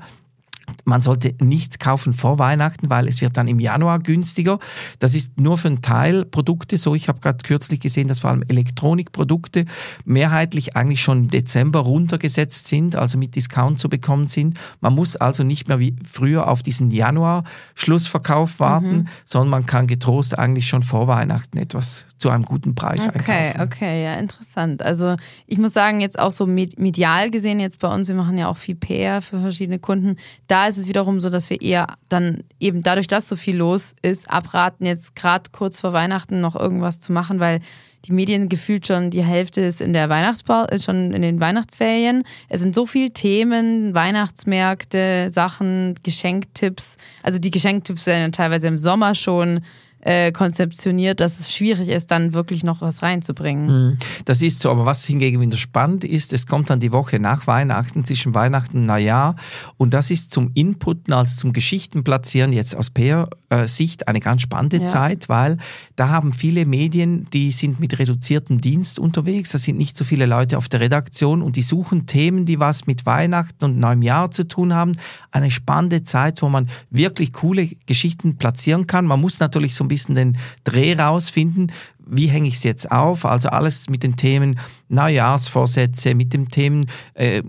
man 0.84 1.02
sollte 1.02 1.34
nichts 1.42 1.80
kaufen 1.80 2.14
vor 2.14 2.40
Weihnachten, 2.40 2.90
weil 2.90 3.08
es 3.08 3.22
wird 3.22 3.38
dann 3.38 3.48
im 3.48 3.60
Januar 3.60 4.00
günstiger. 4.00 4.60
Das 5.00 5.16
ist 5.16 5.40
nur 5.40 5.58
für 5.58 5.68
einen 5.68 5.82
Teil 5.82 6.26
Produkte 6.26 6.78
so. 6.78 6.96
Ich 6.96 7.08
habe 7.08 7.20
gerade 7.20 7.38
kürzlich 7.44 7.80
gesehen, 7.80 8.08
dass 8.08 8.20
vor 8.22 8.30
allem 8.32 8.44
Elektronikprodukte 8.48 9.66
mehrheitlich 10.06 10.76
eigentlich 10.76 11.02
schon 11.02 11.18
im 11.20 11.30
Dezember 11.30 11.80
runtergesetzt 11.80 12.68
sind, 12.68 12.96
also 12.96 13.18
mit 13.18 13.36
Discount 13.36 13.80
zu 13.80 13.90
bekommen 13.90 14.28
sind. 14.28 14.58
Man 14.82 14.94
muss 14.94 15.16
also 15.16 15.44
nicht 15.44 15.68
mehr 15.68 15.80
wie 15.80 15.96
früher 16.04 16.48
auf 16.48 16.62
diesen 16.64 16.92
Januar-Schlussverkauf 16.92 18.60
warten, 18.60 18.98
Mhm. 18.98 19.08
sondern 19.26 19.50
man 19.50 19.66
kann 19.66 19.88
getrost 19.88 20.38
eigentlich 20.38 20.68
schon 20.68 20.84
vor 20.84 21.08
Weihnachten 21.08 21.58
etwas 21.58 22.06
zu 22.18 22.30
einem 22.30 22.44
guten 22.46 22.76
Preis 22.76 23.08
Okay, 23.08 23.32
einkaufen. 23.52 23.62
okay, 23.62 24.04
ja, 24.04 24.16
interessant. 24.16 24.82
Also 24.82 25.16
ich 25.48 25.58
muss 25.58 25.74
sagen, 25.74 26.02
jetzt 26.02 26.18
auch 26.18 26.32
so 26.32 26.46
med- 26.48 26.80
medial 26.80 27.30
gesehen, 27.32 27.60
jetzt 27.60 27.80
bei 27.80 27.94
uns, 27.94 28.08
wir 28.08 28.16
machen 28.16 28.38
ja 28.38 28.48
auch 28.48 28.58
viel 28.58 28.76
PR 28.76 29.22
für 29.22 29.40
verschiedene 29.42 29.80
Kunden, 29.80 30.16
da 30.48 30.55
ist 30.68 30.78
es 30.78 30.88
wiederum 30.88 31.22
so, 31.22 31.30
dass 31.30 31.50
wir 31.50 31.62
eher 31.62 31.88
dann 32.10 32.44
eben 32.60 32.82
dadurch, 32.82 33.08
dass 33.08 33.28
so 33.28 33.36
viel 33.36 33.58
los 33.58 33.94
ist, 34.02 34.30
abraten, 34.30 34.86
jetzt 34.86 35.16
gerade 35.16 35.50
kurz 35.52 35.82
vor 35.82 35.94
Weihnachten 35.94 36.42
noch 36.42 36.56
irgendwas 36.56 37.00
zu 37.00 37.12
machen, 37.12 37.40
weil 37.40 37.62
die 38.06 38.14
Medien 38.14 38.50
gefühlt 38.50 38.86
schon 38.86 39.10
die 39.10 39.24
Hälfte 39.24 39.62
ist 39.62 39.82
in 39.82 39.94
der 39.94 40.10
Weihnachtspause, 40.10 40.70
ist 40.72 40.86
schon 40.86 41.12
in 41.12 41.22
den 41.22 41.40
Weihnachtsferien. 41.40 42.24
Es 42.50 42.62
sind 42.62 42.76
so 42.76 42.86
viele 42.86 43.12
Themen, 43.12 43.94
Weihnachtsmärkte, 43.94 45.30
Sachen, 45.32 45.96
Geschenktipps. 46.04 46.98
Also 47.24 47.40
die 47.40 47.52
Geschenktipps 47.52 48.06
werden 48.06 48.22
ja 48.22 48.30
teilweise 48.30 48.68
im 48.68 48.78
Sommer 48.78 49.16
schon 49.16 49.62
äh, 50.06 50.32
konzeptioniert, 50.32 51.20
dass 51.20 51.40
es 51.40 51.52
schwierig 51.52 51.90
ist, 51.90 52.12
dann 52.12 52.34
wirklich 52.34 52.64
noch 52.64 52.80
was 52.80 53.02
reinzubringen. 53.02 53.66
Mhm. 53.66 53.98
Das 54.26 54.44
ist 54.44 54.60
so, 54.60 54.70
aber 54.70 54.86
was 54.86 55.04
hingegen 55.04 55.42
wieder 55.42 55.58
spannend 55.58 56.04
ist, 56.06 56.32
es 56.32 56.46
kommt 56.46 56.70
dann 56.70 56.80
die 56.80 56.92
Woche 56.92 57.20
nach 57.20 57.48
Weihnachten, 57.48 58.06
zwischen 58.06 58.36
Weihnachten 58.36 58.78
und 58.78 58.86
Neujahr 58.86 59.36
und 59.78 59.96
das 59.96 60.12
ist 60.12 60.32
zum 60.32 60.52
Inputen, 60.54 61.12
also 61.12 61.36
zum 61.40 61.54
Geschichtenplatzieren 61.54 62.54
jetzt 62.54 62.76
aus 62.76 62.92
PR-Sicht 62.92 64.08
eine 64.08 64.20
ganz 64.20 64.44
spannende 64.44 64.78
Ja. 64.78 64.86
Zeit, 64.86 65.28
weil 65.28 65.58
da 65.96 66.10
haben 66.10 66.34
viele 66.34 66.68
Medien, 66.68 67.26
die 67.34 67.52
sind 67.52 67.80
mit 67.80 67.98
reduziertem 67.98 68.62
Dienst 68.62 69.00
unterwegs, 69.00 69.54
da 69.54 69.58
sind 69.58 69.78
nicht 69.80 69.98
so 69.98 70.06
viele 70.06 70.28
Leute 70.28 70.60
auf 70.60 70.70
der 70.70 70.82
Redaktion 70.82 71.42
und 71.42 71.56
die 71.56 71.64
suchen 71.64 72.06
Themen, 72.06 72.46
die 72.46 72.60
was 72.60 72.86
mit 72.86 73.08
Weihnachten 73.08 73.66
und 73.66 73.80
neuem 73.80 74.04
Jahr 74.04 74.30
zu 74.30 74.48
tun 74.48 74.76
haben. 74.76 74.92
Eine 75.32 75.50
spannende 75.50 76.04
Zeit, 76.04 76.44
wo 76.44 76.50
man 76.50 76.70
wirklich 76.92 77.34
coole 77.34 77.70
Geschichten 77.88 78.38
platzieren 78.38 78.86
kann. 78.86 79.06
Man 79.08 79.20
muss 79.20 79.40
natürlich 79.40 79.74
so 79.74 79.84
ein 79.84 79.88
bisschen 79.88 79.95
den 80.04 80.38
Dreh 80.64 80.94
rausfinden, 80.94 81.72
wie 82.08 82.28
hänge 82.28 82.48
ich 82.48 82.54
es 82.56 82.64
jetzt 82.64 82.92
auf? 82.92 83.26
Also 83.26 83.50
alles 83.50 83.90
mit 83.90 84.04
den 84.04 84.16
Themen 84.16 84.60
Neujahrsvorsätze, 84.90 86.14
mit 86.14 86.34
den 86.34 86.50
Themen 86.50 86.86
äh, 87.16 87.42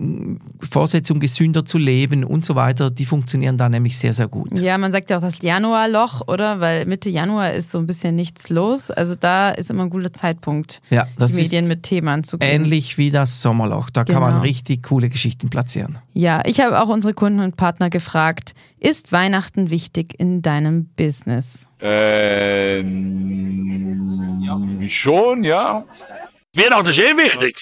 Vorsätze, 0.59 1.13
um 1.13 1.19
gesünder 1.19 1.65
zu 1.65 1.77
leben 1.77 2.23
und 2.23 2.43
so 2.45 2.55
weiter, 2.55 2.89
die 2.89 3.05
funktionieren 3.05 3.57
da 3.57 3.69
nämlich 3.69 3.97
sehr, 3.99 4.13
sehr 4.13 4.27
gut. 4.27 4.59
Ja, 4.59 4.77
man 4.79 4.91
sagt 4.91 5.09
ja 5.09 5.17
auch 5.17 5.21
das 5.21 5.41
Januarloch, 5.43 6.27
oder? 6.27 6.59
Weil 6.59 6.85
Mitte 6.87 7.09
Januar 7.09 7.53
ist 7.53 7.71
so 7.71 7.77
ein 7.77 7.85
bisschen 7.85 8.15
nichts 8.15 8.49
los. 8.49 8.89
Also 8.89 9.13
da 9.13 9.51
ist 9.51 9.69
immer 9.69 9.83
ein 9.83 9.89
guter 9.89 10.11
Zeitpunkt, 10.13 10.81
Ja, 10.89 11.07
das 11.17 11.33
die 11.35 11.43
Medien 11.43 11.63
ist 11.63 11.69
mit 11.69 11.83
Themen 11.83 12.07
anzugehen. 12.07 12.49
ähnlich 12.63 12.97
wie 12.97 13.11
das 13.11 13.41
Sommerloch. 13.41 13.89
Da 13.91 14.03
kann 14.05 14.21
man 14.21 14.27
Genau. 14.31 14.41
richtig 14.43 14.83
coole 14.83 15.09
Geschichten 15.09 15.49
platzieren. 15.49 15.99
Ja, 16.13 16.41
ich 16.45 16.59
habe 16.59 16.81
auch 16.81 16.89
unsere 16.89 17.13
Kunden 17.13 17.39
und 17.41 17.57
Partner 17.57 17.89
gefragt, 17.91 18.53
ist 18.79 19.11
Weihnachten 19.11 19.69
wichtig 19.69 20.15
in 20.19 20.41
deinem 20.41 20.85
Business? 20.95 21.66
Ähm, 21.79 22.87
schon, 24.89 25.43
ja. 25.43 25.85
Weihnachten 26.55 26.89
ist 26.89 26.99
eh 26.99 27.15
wichtig. 27.17 27.57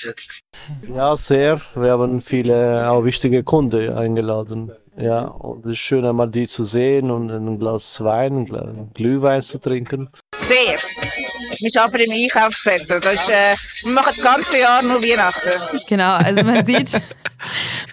Ja, 0.93 1.15
sehr. 1.15 1.59
Wir 1.75 1.91
haben 1.91 2.21
viele 2.21 2.89
auch 2.89 3.03
wichtige 3.03 3.43
Kunden 3.43 3.93
eingeladen. 3.93 4.71
Ja, 4.97 5.23
und 5.23 5.65
es 5.65 5.73
ist 5.73 5.79
schön 5.79 6.05
einmal 6.05 6.29
die 6.29 6.47
zu 6.47 6.63
sehen 6.63 7.11
und 7.11 7.29
ein 7.29 7.59
Glas 7.59 8.01
Wein, 8.01 8.37
ein 8.37 8.45
Glas 8.45 8.67
Glühwein 8.93 9.41
zu 9.41 9.57
trinken. 9.59 10.07
Sehr. 10.37 10.77
Wir 11.59 11.81
arbeiten 11.81 12.11
im 12.11 12.23
Einkaufszentrum. 12.23 12.99
Das 13.01 13.13
ist, 13.13 13.29
äh, 13.29 13.85
wir 13.85 13.91
machen 13.93 14.13
das 14.15 14.23
ganze 14.23 14.59
Jahr 14.59 14.81
nur 14.83 15.01
Weihnachten. 15.01 15.49
Genau, 15.89 16.11
also 16.11 16.43
man 16.43 16.65
sieht, 16.65 16.91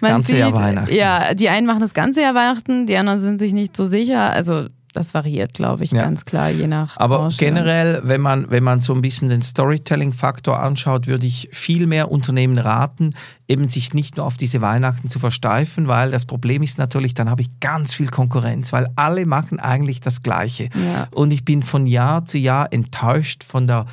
man 0.01 0.11
ganze 0.11 0.27
sieht, 0.27 0.37
Jahr 0.39 0.53
Weihnachten. 0.53 0.95
ja, 0.95 1.33
die 1.33 1.49
einen 1.49 1.67
machen 1.67 1.81
das 1.81 1.93
ganze 1.93 2.21
Jahr 2.21 2.35
Weihnachten, 2.35 2.85
die 2.85 2.95
anderen 2.95 3.19
sind 3.19 3.39
sich 3.39 3.51
nicht 3.51 3.75
so 3.75 3.85
sicher. 3.85 4.31
Also 4.31 4.67
das 4.95 5.13
variiert, 5.13 5.53
glaube 5.53 5.83
ich, 5.83 5.91
Ja. 5.91 6.03
ganz 6.03 6.25
klar, 6.25 6.49
je 6.49 6.67
nach 6.67 6.97
Aber 6.97 7.17
Branche. 7.19 7.37
generell, 7.39 8.01
wenn 8.03 8.21
man, 8.21 8.49
wenn 8.49 8.63
man 8.63 8.79
so 8.79 8.93
ein 8.93 9.01
bisschen 9.01 9.29
den 9.29 9.41
Storytelling-Faktor 9.41 10.59
anschaut, 10.59 11.07
würde 11.07 11.27
ich 11.27 11.49
viel 11.51 11.87
mehr 11.87 12.11
Unternehmen 12.11 12.57
raten, 12.57 13.11
eben 13.47 13.67
sich 13.67 13.93
nicht 13.93 14.17
nur 14.17 14.25
auf 14.25 14.37
diese 14.37 14.61
Weihnachten 14.61 15.09
zu 15.09 15.19
versteifen, 15.19 15.87
weil 15.87 16.11
das 16.11 16.25
Problem 16.25 16.63
ist 16.63 16.77
natürlich, 16.77 17.13
dann 17.13 17.29
habe 17.29 17.41
ich 17.41 17.59
ganz 17.59 17.93
viel 17.93 18.07
Konkurrenz, 18.07 18.71
weil 18.71 18.87
alle 18.95 19.25
machen 19.25 19.59
eigentlich 19.59 19.99
das 19.99 20.23
Gleiche. 20.23 20.69
Ja. 20.75 21.07
Und 21.11 21.31
ich 21.31 21.43
bin 21.43 21.61
von 21.61 21.85
Jahr 21.85 22.23
zu 22.25 22.37
Jahr 22.37 22.71
enttäuscht 22.71 23.43
von 23.43 23.67
der 23.67 23.85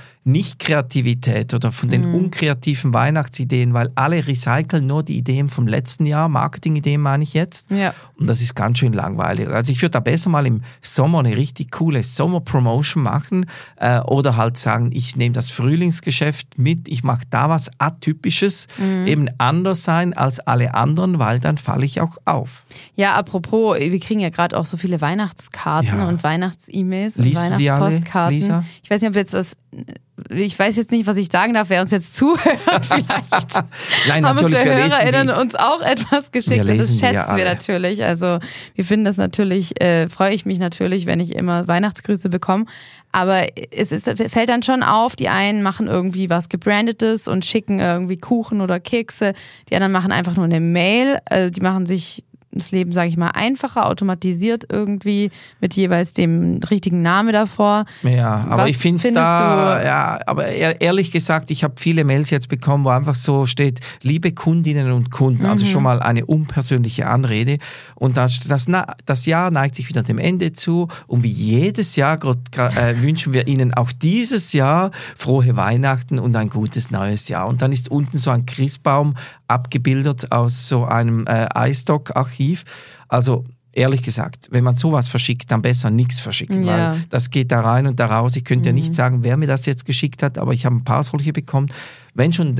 Nicht-Kreativität 0.60 1.54
oder 1.54 1.72
von 1.72 1.88
den 1.88 2.08
Mhm. 2.08 2.14
unkreativen 2.14 2.92
Weihnachtsideen, 2.92 3.72
weil 3.74 3.90
alle 3.94 4.26
recyceln 4.26 4.86
nur 4.86 5.02
die 5.02 5.16
Ideen 5.16 5.48
vom 5.48 5.66
letzten 5.66 6.04
Jahr, 6.04 6.28
Marketing-Ideen 6.28 7.00
meine 7.00 7.24
ich 7.24 7.32
jetzt. 7.34 7.70
Ja. 7.70 7.94
Und 8.18 8.28
das 8.28 8.40
ist 8.42 8.54
ganz 8.54 8.78
schön 8.78 8.92
langweilig. 8.92 9.48
Also 9.48 9.72
ich 9.72 9.80
würde 9.80 9.92
da 9.92 10.00
besser 10.00 10.28
mal 10.30 10.46
im 10.46 10.62
Sommer 10.82 11.20
eine 11.20 11.36
richtig 11.36 11.70
coole 11.70 12.02
Sommer-Promotion 12.02 13.02
machen 13.02 13.46
äh, 13.76 14.00
oder 14.00 14.36
halt 14.36 14.58
sagen, 14.58 14.90
ich 14.92 15.16
nehme 15.16 15.34
das 15.34 15.50
Frühlingsgeschäft 15.50 16.58
mit, 16.58 16.88
ich 16.88 17.02
mache 17.02 17.22
da 17.30 17.48
was 17.48 17.70
Atypisches, 17.78 18.66
Mhm. 18.78 19.06
eben 19.06 19.28
anders 19.50 19.84
sein 19.84 20.14
als 20.14 20.40
alle 20.40 20.74
anderen, 20.74 21.18
weil 21.18 21.40
dann 21.40 21.58
falle 21.58 21.84
ich 21.84 22.00
auch 22.00 22.16
auf. 22.24 22.64
Ja, 22.94 23.14
apropos, 23.14 23.76
wir 23.78 24.00
kriegen 24.00 24.20
ja 24.20 24.30
gerade 24.30 24.56
auch 24.56 24.64
so 24.64 24.76
viele 24.76 25.00
Weihnachtskarten 25.00 25.98
Ja. 25.98 26.08
und 26.08 26.22
Weihnachts-E-Mails 26.24 27.16
und 27.16 27.36
Weihnachtspostkarten. 27.36 28.34
Lisa? 28.34 28.64
Ich 28.82 28.90
weiß 28.90 29.00
nicht, 29.02 29.10
ob 29.10 29.16
jetzt 29.16 29.32
was 29.32 29.52
ich 30.28 30.58
weiß 30.58 30.76
jetzt 30.76 30.90
nicht, 30.90 31.06
was 31.06 31.16
ich 31.16 31.28
sagen 31.32 31.54
darf, 31.54 31.70
wer 31.70 31.80
uns 31.80 31.90
jetzt 31.92 32.14
zuhört. 32.16 32.58
Vielleicht 32.82 33.64
Nein, 34.08 34.26
haben 34.26 34.38
unsere 34.38 34.64
HörerInnen 34.64 35.30
uns 35.30 35.54
auch 35.54 35.80
etwas 35.80 36.30
geschickt 36.32 36.60
und 36.60 36.78
das 36.78 37.00
ja 37.00 37.08
schätzen 37.08 37.36
wir 37.36 37.44
natürlich. 37.44 38.04
Also 38.04 38.38
wir 38.74 38.84
finden 38.84 39.04
das 39.04 39.16
natürlich, 39.16 39.80
äh, 39.80 40.08
freue 40.08 40.32
ich 40.34 40.44
mich 40.46 40.58
natürlich, 40.58 41.06
wenn 41.06 41.20
ich 41.20 41.34
immer 41.34 41.66
Weihnachtsgrüße 41.68 42.28
bekomme. 42.28 42.66
Aber 43.12 43.46
es 43.72 43.90
ist, 43.90 44.08
fällt 44.30 44.48
dann 44.48 44.62
schon 44.62 44.82
auf, 44.82 45.16
die 45.16 45.28
einen 45.28 45.62
machen 45.62 45.88
irgendwie 45.88 46.30
was 46.30 46.48
gebrandetes 46.48 47.26
und 47.26 47.44
schicken 47.44 47.80
irgendwie 47.80 48.18
Kuchen 48.18 48.60
oder 48.60 48.78
Kekse. 48.78 49.32
Die 49.68 49.74
anderen 49.74 49.92
machen 49.92 50.12
einfach 50.12 50.36
nur 50.36 50.44
eine 50.44 50.60
Mail. 50.60 51.18
Also 51.24 51.50
die 51.50 51.60
machen 51.60 51.86
sich 51.86 52.24
das 52.52 52.72
Leben, 52.72 52.92
sage 52.92 53.08
ich 53.10 53.16
mal, 53.16 53.28
einfacher, 53.28 53.86
automatisiert 53.86 54.64
irgendwie 54.72 55.30
mit 55.60 55.74
jeweils 55.74 56.12
dem 56.12 56.60
richtigen 56.68 57.00
Name 57.00 57.30
davor. 57.32 57.84
Ja, 58.02 58.46
aber 58.50 58.64
Was 58.64 58.70
ich 58.70 58.76
finde 58.78 59.06
es 59.06 59.14
da, 59.14 59.82
ja, 59.84 60.20
aber 60.26 60.46
ehr- 60.48 60.80
ehrlich 60.80 61.12
gesagt, 61.12 61.50
ich 61.52 61.62
habe 61.62 61.74
viele 61.78 62.04
Mails 62.04 62.30
jetzt 62.30 62.48
bekommen, 62.48 62.84
wo 62.84 62.88
einfach 62.88 63.14
so 63.14 63.46
steht, 63.46 63.78
liebe 64.02 64.32
Kundinnen 64.32 64.90
und 64.90 65.10
Kunden, 65.10 65.46
also 65.46 65.64
Mhm. 65.64 65.68
schon 65.68 65.82
mal 65.84 66.00
eine 66.02 66.26
unpersönliche 66.26 67.06
Anrede. 67.06 67.58
Und 67.94 68.16
das, 68.16 68.40
das, 68.40 68.66
das 69.06 69.26
Jahr 69.26 69.50
neigt 69.52 69.76
sich 69.76 69.88
wieder 69.88 70.02
dem 70.02 70.18
Ende 70.18 70.52
zu 70.52 70.88
und 71.06 71.22
wie 71.22 71.28
jedes 71.30 71.94
Jahr 71.96 72.16
grad- 72.18 72.50
gra- 72.52 72.76
äh, 72.76 73.00
wünschen 73.00 73.32
wir 73.32 73.46
Ihnen 73.46 73.74
auch 73.74 73.92
dieses 73.92 74.52
Jahr 74.52 74.90
frohe 75.16 75.56
Weihnachten 75.56 76.18
und 76.18 76.34
ein 76.34 76.50
gutes 76.50 76.90
neues 76.90 77.28
Jahr. 77.28 77.46
Und 77.46 77.62
dann 77.62 77.70
ist 77.70 77.90
unten 77.90 78.18
so 78.18 78.30
ein 78.30 78.44
Christbaum 78.46 79.14
abgebildet 79.46 80.30
aus 80.32 80.68
so 80.68 80.84
einem 80.84 81.26
äh, 81.26 81.46
iStock-Archiv. 82.40 82.64
Also 83.08 83.44
ehrlich 83.72 84.02
gesagt, 84.02 84.48
wenn 84.50 84.64
man 84.64 84.74
sowas 84.74 85.08
verschickt, 85.08 85.50
dann 85.50 85.62
besser 85.62 85.90
nichts 85.90 86.20
verschicken, 86.20 86.64
Ja. 86.64 86.92
weil 86.92 87.04
das 87.08 87.30
geht 87.30 87.52
da 87.52 87.60
rein 87.60 87.86
und 87.86 88.00
da 88.00 88.06
raus. 88.06 88.34
Ich 88.36 88.44
könnte 88.44 88.68
ja 88.68 88.72
Mhm. 88.72 88.78
nicht 88.80 88.94
sagen, 88.94 89.22
wer 89.22 89.36
mir 89.36 89.46
das 89.46 89.66
jetzt 89.66 89.84
geschickt 89.84 90.22
hat, 90.22 90.38
aber 90.38 90.52
ich 90.52 90.66
habe 90.66 90.76
ein 90.76 90.84
paar 90.84 91.02
solche 91.02 91.32
bekommen. 91.32 91.68
Wenn 92.14 92.32
schon, 92.32 92.56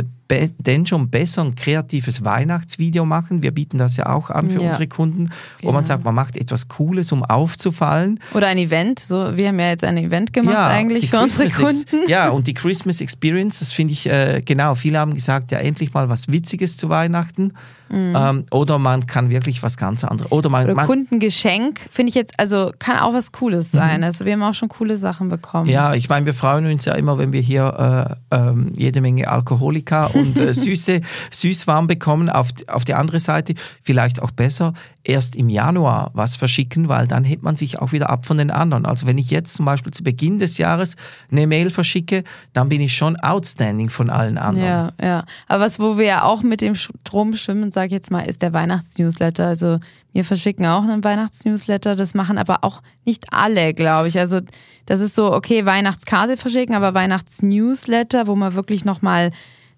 denn 0.59 0.87
schon 0.87 1.11
besser 1.11 1.43
ein 1.43 1.55
kreatives 1.55 2.25
Weihnachtsvideo 2.25 3.05
machen. 3.05 3.43
Wir 3.43 3.51
bieten 3.51 3.79
das 3.79 3.97
ja 3.97 4.07
auch 4.09 4.31
an 4.31 4.49
für 4.51 4.61
Ja. 4.63 4.69
unsere 4.69 4.87
Kunden, 4.89 5.31
wo 5.63 5.67
man 5.73 5.77
Genau. 5.83 5.87
sagt, 5.89 6.05
man 6.05 6.15
macht 6.15 6.37
etwas 6.37 6.69
Cooles, 6.69 7.13
um 7.13 7.23
aufzufallen. 7.25 8.21
Oder 8.35 8.47
ein 8.49 8.59
Event. 8.59 8.99
So, 9.01 9.37
wir 9.37 9.49
haben 9.49 9.59
ja 9.61 9.71
jetzt 9.71 9.85
ein 9.85 9.97
Event 9.97 10.33
gemacht 10.33 10.57
eigentlich 10.57 11.03
die 11.05 11.09
für 11.09 11.21
unsere 11.21 11.45
Christmas 11.45 11.83
Ex- 11.83 11.91
Kunden. 11.91 12.11
Ja, 12.11 12.29
und 12.31 12.47
die 12.47 12.55
Christmas 12.55 13.01
Experience, 13.01 13.59
das 13.61 13.73
finde 13.73 13.93
ich, 13.93 14.07
äh, 14.07 14.43
genau, 14.45 14.75
viele 14.75 14.99
haben 14.99 15.15
gesagt, 15.15 15.51
ja, 15.53 15.59
endlich 15.59 15.93
mal 15.95 16.09
was 16.09 16.29
Witziges 16.29 16.77
zu 16.77 16.89
Weihnachten. 16.89 17.53
Mhm. 17.93 18.15
Ähm, 18.17 18.45
oder 18.53 18.79
man 18.79 19.07
kann 19.07 19.31
wirklich 19.31 19.65
was 19.65 19.77
ganz 19.77 20.05
anderes. 20.05 20.31
Oder 20.31 20.49
man, 20.49 20.65
Oder 20.65 20.75
man 20.77 20.87
Kundengeschenk, 20.87 21.81
finde 21.91 22.11
ich 22.11 22.15
jetzt, 22.15 22.39
also 22.39 22.71
kann 22.79 22.97
auch 22.99 23.13
was 23.13 23.33
Cooles 23.33 23.73
sein. 23.73 24.05
Also 24.05 24.25
wir 24.25 24.35
haben 24.35 24.43
auch 24.45 24.55
schon 24.55 24.69
coole 24.69 24.97
Sachen 24.97 25.29
bekommen. 25.29 25.65
Mhm. 25.65 25.71
Ja, 25.73 25.95
ich 25.95 26.09
meine, 26.09 26.25
wir 26.25 26.35
freuen 26.35 26.67
uns 26.71 26.85
ja 26.85 26.95
immer, 26.95 27.19
wenn 27.19 27.33
wir 27.33 27.41
hier 27.41 28.17
äh, 28.31 28.37
ähm, 28.37 28.73
jede 28.77 29.01
Menge 29.01 29.27
Alkoholika 29.29 30.07
und 30.21 30.39
äh, 30.39 30.55
süße 30.55 31.01
Süßwaren 31.31 31.87
bekommen. 31.87 32.31
Auf, 32.31 32.49
auf 32.69 32.85
die 32.85 32.95
andere 32.95 33.21
Seite 33.21 33.55
vielleicht 33.83 34.23
auch 34.23 34.31
besser 34.31 34.73
erst 35.03 35.35
im 35.35 35.49
Januar 35.49 36.11
was 36.15 36.37
verschicken, 36.37 36.89
weil 36.89 37.07
dann 37.07 37.25
hebt 37.25 37.43
man 37.43 37.57
sich 37.57 37.79
auch 37.79 37.93
wieder 37.93 38.11
ab 38.11 38.27
von 38.27 38.39
den 38.39 38.51
anderen. 38.51 38.85
Also 38.85 39.07
wenn 39.07 39.19
ich 39.19 39.31
jetzt 39.31 39.55
zum 39.55 39.65
Beispiel 39.65 39.93
zu 39.93 40.03
Beginn 40.03 40.39
des 40.39 40.59
Jahres 40.59 40.97
eine 41.31 41.47
Mail 41.47 41.71
verschicke, 41.71 42.23
dann 42.53 42.69
bin 42.69 42.81
ich 42.81 42.95
schon 42.95 43.17
outstanding 43.17 43.89
von 43.89 44.11
allen 44.11 44.37
anderen. 44.37 44.67
Ja, 44.67 44.93
ja. 45.01 45.25
Aber 45.49 45.65
was, 45.65 45.79
wo 45.79 45.97
wir 45.97 46.05
ja 46.05 46.23
auch 46.25 46.43
mit 46.43 46.61
dem 46.61 46.75
Strom 46.75 47.35
schwimmen, 47.35 47.73
sage 47.73 47.87
ich 47.87 47.93
jetzt 47.93 48.11
mal, 48.11 48.23
ist 48.23 48.43
der 48.43 48.53
Weihnachtsnewsletter. 48.53 49.47
Also 49.47 49.79
wir 50.13 50.25
verschicken 50.25 50.67
auch 50.67 50.83
einen 50.83 51.03
Weihnachtsnewsletter. 51.03 51.97
Das 51.97 52.15
machen 52.15 52.37
aber 52.37 52.59
auch 52.63 52.83
nicht 53.05 53.33
alle, 53.33 53.73
glaube 53.73 54.09
ich. 54.09 54.19
Also 54.19 54.41
das 54.87 55.01
ist 55.01 55.15
so, 55.15 55.33
okay, 55.33 55.65
Weihnachtskarte 55.65 56.37
verschicken, 56.37 56.75
aber 56.75 56.95
Weihnachtsnewsletter, 56.95 58.27
wo 58.27 58.37
man 58.37 58.55
wirklich 58.55 58.85
nochmal 58.85 59.31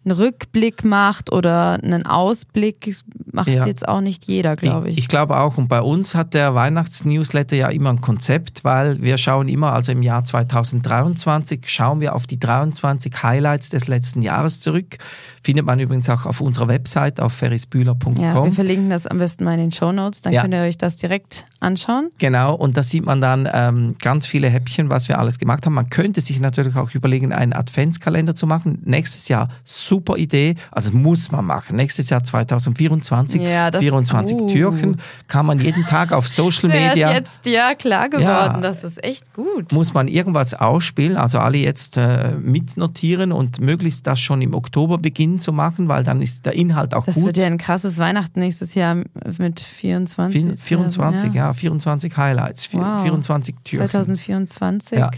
einen 0.05 0.17
Rückblick 0.17 0.85
macht 0.85 1.31
oder 1.33 1.75
einen 1.83 2.07
Ausblick, 2.07 2.97
macht 3.33 3.49
Ja. 3.49 3.67
jetzt 3.67 3.87
auch 3.87 4.01
nicht 4.01 4.25
jeder, 4.27 4.57
glaube 4.57 4.91
ich. 4.91 4.99
Ich 4.99 5.09
glaube 5.09 5.39
auch. 5.39 5.59
Und 5.59 5.69
bei 5.69 5.81
uns 5.81 6.15
hat 6.15 6.35
der 6.35 6.55
Weihnachtsnewsletter 6.55 7.57
ja 7.57 7.69
immer 7.69 7.91
ein 7.91 8.01
Konzept, 8.01 8.65
weil 8.65 9.01
wir 9.01 9.17
schauen 9.17 9.49
immer, 9.49 9.73
also 9.73 9.93
im 9.93 10.03
Jahr 10.03 10.25
2023, 10.25 11.69
schauen 11.69 12.01
wir 12.01 12.15
auf 12.15 12.27
die 12.27 12.39
23 12.39 13.23
Highlights 13.23 13.71
des 13.71 13.89
letzten 13.89 14.23
Jahres 14.23 14.61
zurück. 14.61 14.99
Findet 15.43 15.67
man 15.67 15.79
übrigens 15.81 16.09
auch 16.11 16.27
auf 16.27 16.41
unserer 16.41 16.69
Website 16.69 17.21
auf 17.21 17.33
ferrisbühler.com. 17.33 18.17
ja, 18.17 18.45
wir 18.45 18.53
verlinken 18.53 18.91
das 18.91 19.07
am 19.07 19.19
besten 19.19 19.45
mal 19.45 19.55
in 19.55 19.61
den 19.61 19.73
Show 19.73 19.93
Notes, 19.93 20.23
dann 20.23 20.33
Ja. 20.33 20.43
könnt 20.43 20.55
ihr 20.55 20.61
euch 20.63 20.79
das 20.79 20.97
direkt 20.97 21.47
anschauen. 21.61 22.11
Genau, 22.19 22.55
und 22.55 22.77
da 22.77 22.83
sieht 22.83 23.05
man 23.05 23.21
dann 23.21 23.49
ähm, 23.53 23.97
ganz 24.01 24.27
viele 24.27 24.49
Häppchen, 24.49 24.91
was 24.91 25.09
wir 25.09 25.19
alles 25.19 25.39
gemacht 25.39 25.65
haben. 25.67 25.75
Man 25.75 25.91
könnte 25.91 26.21
sich 26.21 26.41
natürlich 26.41 26.77
auch 26.77 26.91
überlegen, 26.93 27.33
einen 27.33 27.53
Adventskalender 27.53 28.35
zu 28.35 28.47
machen. 28.47 28.81
Nächstes 28.85 29.29
Jahr 29.29 29.49
super 29.93 30.17
Idee, 30.17 30.55
also 30.71 30.91
muss 30.97 31.31
man 31.31 31.45
machen. 31.45 31.77
Nächstes 31.77 32.09
Jahr 32.09 32.25
2024, 32.25 33.43
Ja, 33.43 33.71
das- 33.71 33.81
24 33.83 34.41
uh. 34.41 34.47
Türchen, 34.47 34.97
kann 35.29 35.45
man 35.45 35.59
jeden 35.61 35.85
Tag 35.85 36.13
auf 36.13 36.27
Social 36.29 36.69
Mir 36.71 36.77
ist 36.77 36.89
Media. 36.95 37.13
jetzt 37.13 37.45
ja 37.45 37.75
klar 37.75 38.09
geworden, 38.09 38.25
Ja. 38.25 38.61
das 38.61 38.85
ist 38.85 39.05
echt 39.05 39.35
gut. 39.35 39.71
muss 39.73 39.93
man 39.93 40.09
irgendwas 40.09 40.55
ausspielen, 40.55 41.17
also 41.19 41.39
alle 41.41 41.59
jetzt 41.59 41.99
äh, 41.99 42.33
mitnotieren 42.41 43.33
und 43.33 43.61
möglichst 43.61 44.07
das 44.07 44.19
schon 44.19 44.41
im 44.41 44.55
Oktober 44.55 44.97
beginnen 44.97 45.39
zu 45.39 45.53
machen, 45.53 45.89
weil 45.89 46.05
dann 46.05 46.23
ist 46.23 46.47
der 46.47 46.55
Inhalt 46.55 46.95
auch 46.95 47.05
Das 47.05 47.17
gut. 47.17 47.27
wird 47.27 47.37
ja 47.37 47.47
ein 47.47 47.59
krasses 47.59 47.99
Weihnachten 47.99 48.41
nächstes 48.41 48.75
Jahr 48.75 48.97
mit 49.39 49.61
24. 49.61 50.43
Vier- 50.43 50.57
24, 50.57 51.35
ja. 51.35 51.53
24 51.53 52.17
Highlights, 52.17 52.73
Wow. 52.73 53.03
24 53.03 53.55
Türchen. 53.63 53.91
2024, 53.91 54.99
Ja. 54.99 55.11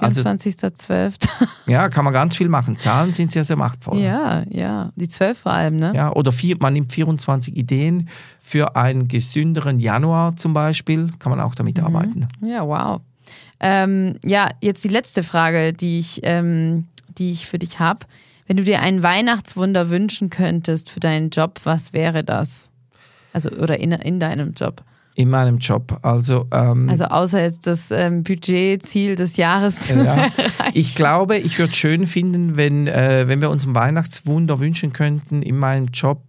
Also- 0.00 0.22
24.12. 0.22 1.14
Ja, 1.66 1.88
kann 1.88 2.04
man 2.04 2.14
ganz 2.14 2.34
viel 2.36 2.48
machen. 2.48 2.78
Zahlen 2.78 3.12
sind 3.12 3.30
sehr, 3.32 3.44
sehr 3.44 3.56
machtvoll. 3.56 3.98
ja, 3.98 4.42
ja. 4.48 4.90
Die 4.96 5.08
12 5.08 5.38
vor 5.38 5.52
allem, 5.52 5.76
ne? 5.76 5.92
Ja, 5.94 6.12
oder 6.12 6.32
vier, 6.32 6.56
man 6.58 6.72
nimmt 6.72 6.92
24 6.92 7.56
Ideen 7.56 8.08
für 8.40 8.74
einen 8.76 9.06
gesünderen 9.08 9.78
Januar 9.78 10.34
zum 10.36 10.54
Beispiel, 10.54 11.10
kann 11.18 11.30
man 11.30 11.40
auch 11.40 11.54
damit 11.54 11.78
arbeiten. 11.80 12.26
Ja, 12.40 12.66
wow. 12.66 13.00
Ähm, 13.60 14.18
ja, 14.24 14.48
jetzt 14.60 14.84
die 14.84 14.88
letzte 14.88 15.22
Frage, 15.22 15.72
die 15.72 15.98
ich, 15.98 16.20
ähm, 16.22 16.86
die 17.18 17.32
ich 17.32 17.46
für 17.46 17.58
dich 17.58 17.78
habe. 17.80 18.06
Wenn 18.46 18.56
du 18.56 18.64
dir 18.64 18.80
ein 18.80 19.02
Weihnachtswunder 19.02 19.90
wünschen 19.90 20.30
könntest 20.30 20.90
für 20.90 21.00
deinen 21.00 21.28
Job, 21.30 21.60
was 21.64 21.92
wäre 21.92 22.24
das? 22.24 22.68
Also, 23.34 23.50
oder 23.50 23.78
in, 23.78 23.92
in 23.92 24.20
deinem 24.20 24.54
Job. 24.54 24.82
In 25.18 25.30
meinem 25.30 25.58
Job. 25.58 25.98
Also, 26.02 26.46
ähm, 26.52 26.88
Also 26.88 27.06
außer 27.06 27.42
jetzt 27.42 27.66
das 27.66 27.90
ähm, 27.90 28.22
Budgetziel 28.22 29.16
des 29.16 29.36
Jahres 29.36 29.88
zu 29.88 30.04
Ja. 30.04 30.28
Ich 30.74 30.94
glaube, 30.94 31.36
ich 31.38 31.58
würde 31.58 31.72
es 31.72 31.76
schön 31.76 32.06
finden, 32.06 32.56
wenn, 32.56 32.86
äh, 32.86 33.24
wenn 33.26 33.40
wir 33.40 33.50
uns 33.50 33.66
ein 33.66 33.74
Weihnachtswunder 33.74 34.60
wünschen 34.60 34.92
könnten 34.92 35.42
in 35.42 35.56
meinem 35.56 35.86
Job, 35.86 36.22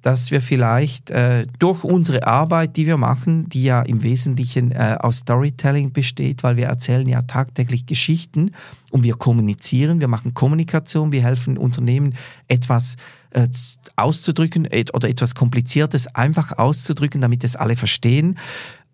dass 0.00 0.30
wir 0.30 0.40
vielleicht 0.40 1.10
äh, 1.10 1.46
durch 1.58 1.84
unsere 1.84 2.26
Arbeit, 2.26 2.78
die 2.78 2.86
wir 2.86 2.96
machen, 2.96 3.46
die 3.50 3.64
ja 3.64 3.82
im 3.82 4.02
Wesentlichen 4.02 4.72
äh, 4.72 4.96
aus 4.98 5.18
Storytelling 5.18 5.92
besteht, 5.92 6.42
weil 6.42 6.56
wir 6.56 6.66
erzählen 6.66 7.06
ja 7.06 7.20
tagtäglich 7.20 7.84
Geschichten 7.84 8.52
und 8.90 9.02
wir 9.02 9.16
kommunizieren, 9.16 10.00
wir 10.00 10.08
machen 10.08 10.32
Kommunikation, 10.32 11.12
wir 11.12 11.22
helfen 11.22 11.58
Unternehmen 11.58 12.14
etwas 12.48 12.96
äh, 13.30 13.48
auszudrücken 13.96 14.68
oder 14.92 15.08
etwas 15.08 15.34
Kompliziertes 15.34 16.14
einfach 16.14 16.58
auszudrücken, 16.58 17.20
damit 17.20 17.44
es 17.44 17.56
alle 17.56 17.76
verstehen. 17.76 18.38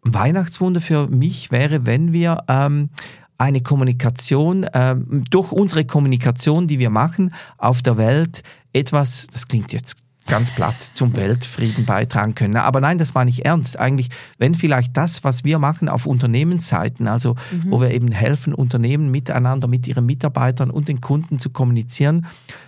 Weihnachtswunder 0.02 0.80
für 0.80 1.08
mich 1.08 1.50
wäre, 1.50 1.86
wenn 1.86 2.12
wir 2.12 2.44
ähm, 2.48 2.90
eine 3.38 3.60
Kommunikation, 3.60 4.66
ähm, 4.72 5.24
durch 5.30 5.52
unsere 5.52 5.84
Kommunikation, 5.84 6.66
die 6.66 6.78
wir 6.78 6.90
machen 6.90 7.34
auf 7.58 7.82
der 7.82 7.98
Welt, 7.98 8.42
etwas, 8.72 9.26
das 9.32 9.48
klingt 9.48 9.72
jetzt 9.72 9.96
ganz 10.26 10.50
platt, 10.50 10.82
zum 10.82 11.14
Weltfrieden 11.14 11.84
beitragen 11.84 12.34
können. 12.34 12.56
Aber 12.56 12.80
nein, 12.80 12.98
das 12.98 13.14
meine 13.14 13.30
ich 13.30 13.44
ernst. 13.44 13.78
Eigentlich, 13.78 14.08
wenn 14.38 14.54
vielleicht 14.54 14.96
das, 14.96 15.22
was 15.22 15.44
wir 15.44 15.58
machen 15.58 15.88
auf 15.88 16.04
Unternehmensseiten, 16.04 17.06
also 17.06 17.36
Mhm. 17.52 17.70
wo 17.70 17.80
wir 17.80 17.92
eben 17.92 18.10
helfen, 18.10 18.52
Unternehmen 18.52 19.10
miteinander, 19.10 19.68
mit 19.68 19.86
ihren 19.86 20.04
Mitarbeitern 20.04 20.70
und 20.70 20.88
den 20.88 21.00
Kunden 21.00 21.38
zu 21.38 21.50
kommunizieren, 21.50 22.26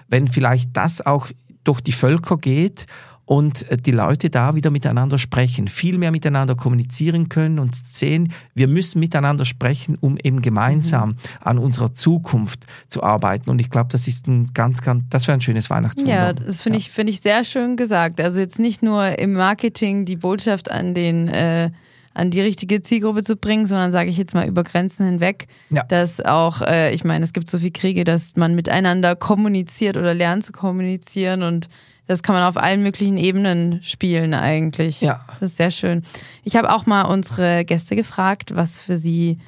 wenn 0.08 0.28
vielleicht 0.28 0.76
das 0.76 1.04
auch 1.04 1.28
durch 1.64 1.80
die 1.80 1.92
Völker 1.92 2.36
geht 2.36 2.86
und 3.28 3.70
äh, 3.70 3.76
die 3.76 3.90
Leute 3.90 4.30
da 4.30 4.54
wieder 4.54 4.70
miteinander 4.70 5.18
sprechen, 5.18 5.68
viel 5.68 5.98
mehr 5.98 6.10
miteinander 6.10 6.56
kommunizieren 6.56 7.28
können 7.28 7.58
und 7.58 7.76
sehen, 7.76 8.32
wir 8.54 8.68
müssen 8.68 9.00
miteinander 9.00 9.44
sprechen, 9.44 9.96
um 10.00 10.16
eben 10.16 10.40
gemeinsam 10.40 11.16
an 11.40 11.58
unserer 11.58 11.92
Zukunft 11.92 12.66
zu 12.88 13.02
arbeiten. 13.02 13.50
Und 13.50 13.60
ich 13.60 13.70
glaube, 13.70 13.90
das 13.92 14.08
ist 14.08 14.26
ein 14.26 14.46
ganz, 14.54 14.80
ganz, 14.80 15.04
das 15.10 15.28
wäre 15.28 15.36
ein 15.36 15.42
schönes 15.42 15.68
Weihnachtswunder. 15.68 16.12
Ja, 16.12 16.32
das 16.32 16.62
finde 16.62 16.78
ich, 16.78 16.90
finde 16.90 17.12
ich 17.12 17.20
sehr 17.20 17.44
schön 17.44 17.76
gesagt. 17.76 18.20
Also 18.20 18.40
jetzt 18.40 18.58
nicht 18.58 18.82
nur 18.82 19.18
im 19.18 19.34
Marketing 19.34 20.06
die 20.06 20.16
Botschaft 20.16 20.70
an 20.70 20.94
den 20.94 21.28
äh, 21.28 21.70
an 22.18 22.30
die 22.30 22.40
richtige 22.40 22.82
Zielgruppe 22.82 23.22
zu 23.22 23.36
bringen, 23.36 23.66
sondern 23.66 23.92
sage 23.92 24.10
ich 24.10 24.18
jetzt 24.18 24.34
mal 24.34 24.46
über 24.48 24.64
Grenzen 24.64 25.06
hinweg, 25.06 25.46
Ja. 25.70 25.84
dass 25.84 26.20
auch, 26.20 26.60
äh, 26.62 26.92
ich 26.92 27.04
meine, 27.04 27.24
es 27.24 27.32
gibt 27.32 27.48
so 27.48 27.58
viele 27.58 27.70
Kriege, 27.70 28.04
dass 28.04 28.36
man 28.36 28.54
miteinander 28.54 29.14
kommuniziert 29.16 29.96
oder 29.96 30.14
lernt 30.14 30.44
zu 30.44 30.52
kommunizieren 30.52 31.42
und 31.42 31.68
das 32.06 32.22
kann 32.22 32.34
man 32.34 32.44
auf 32.44 32.56
allen 32.56 32.82
möglichen 32.82 33.18
Ebenen 33.18 33.80
spielen 33.82 34.32
eigentlich. 34.34 35.00
Ja. 35.02 35.20
Das 35.40 35.50
ist 35.50 35.56
sehr 35.58 35.70
schön. 35.70 36.02
Ich 36.42 36.56
habe 36.56 36.72
auch 36.72 36.86
mal 36.86 37.02
unsere 37.02 37.64
Gäste 37.66 37.96
gefragt, 37.96 38.56
was 38.56 38.80
für 38.82 38.96
sie 38.98 39.38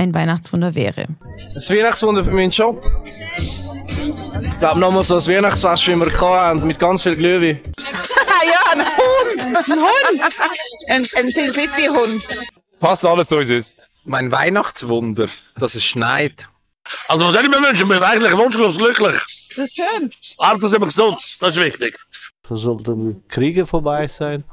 ein 0.00 0.14
Weihnachtswunder 0.14 0.74
wäre. 0.74 1.08
Das 1.54 1.68
Weihnachtswunder 1.68 2.24
für 2.24 2.30
meinen 2.30 2.50
Job 2.50 2.82
Ich 4.42 4.58
glaube 4.58 4.80
nochmal 4.80 5.04
so 5.04 5.14
das 5.14 5.28
Weihnachtsfest, 5.28 5.86
wie 5.88 5.96
wir 5.96 6.20
haben, 6.20 6.66
mit 6.66 6.78
ganz 6.78 7.02
viel 7.02 7.16
Glühwein. 7.16 7.60
ja, 7.76 8.72
ein 8.72 8.80
Hund. 8.80 9.56
Ein 9.68 9.80
Hund. 9.80 10.22
Ein, 10.88 11.02
ein 11.02 11.30
Sin 11.30 11.52
City 11.52 11.86
Hund. 11.88 12.26
Passt 12.80 13.04
alles 13.04 13.28
so, 13.28 13.38
wie 13.38 13.42
es 13.42 13.50
ist. 13.50 13.82
Mein 14.04 14.32
Weihnachtswunder, 14.32 15.28
dass 15.56 15.74
es 15.74 15.84
schneit. 15.84 16.48
Also, 17.08 17.26
was 17.26 17.34
soll 17.34 17.44
ich 17.44 17.50
mir 17.50 17.58
wünschen? 17.58 17.82
Ich 17.82 17.88
bin 17.88 18.02
eigentlich 18.02 18.36
wunschlos 18.36 18.78
glücklich. 18.78 19.20
Das 19.54 19.58
ist 19.58 19.76
schön. 19.76 20.10
Einfach 20.38 20.68
sind 20.68 20.80
wir 20.80 20.86
gesund, 20.86 21.20
das 21.40 21.56
ist 21.56 21.62
wichtig. 21.62 21.98
Da 22.48 22.56
sollten 22.56 23.22
Kriege 23.28 23.66
vorbei 23.66 24.08
sein. 24.08 24.44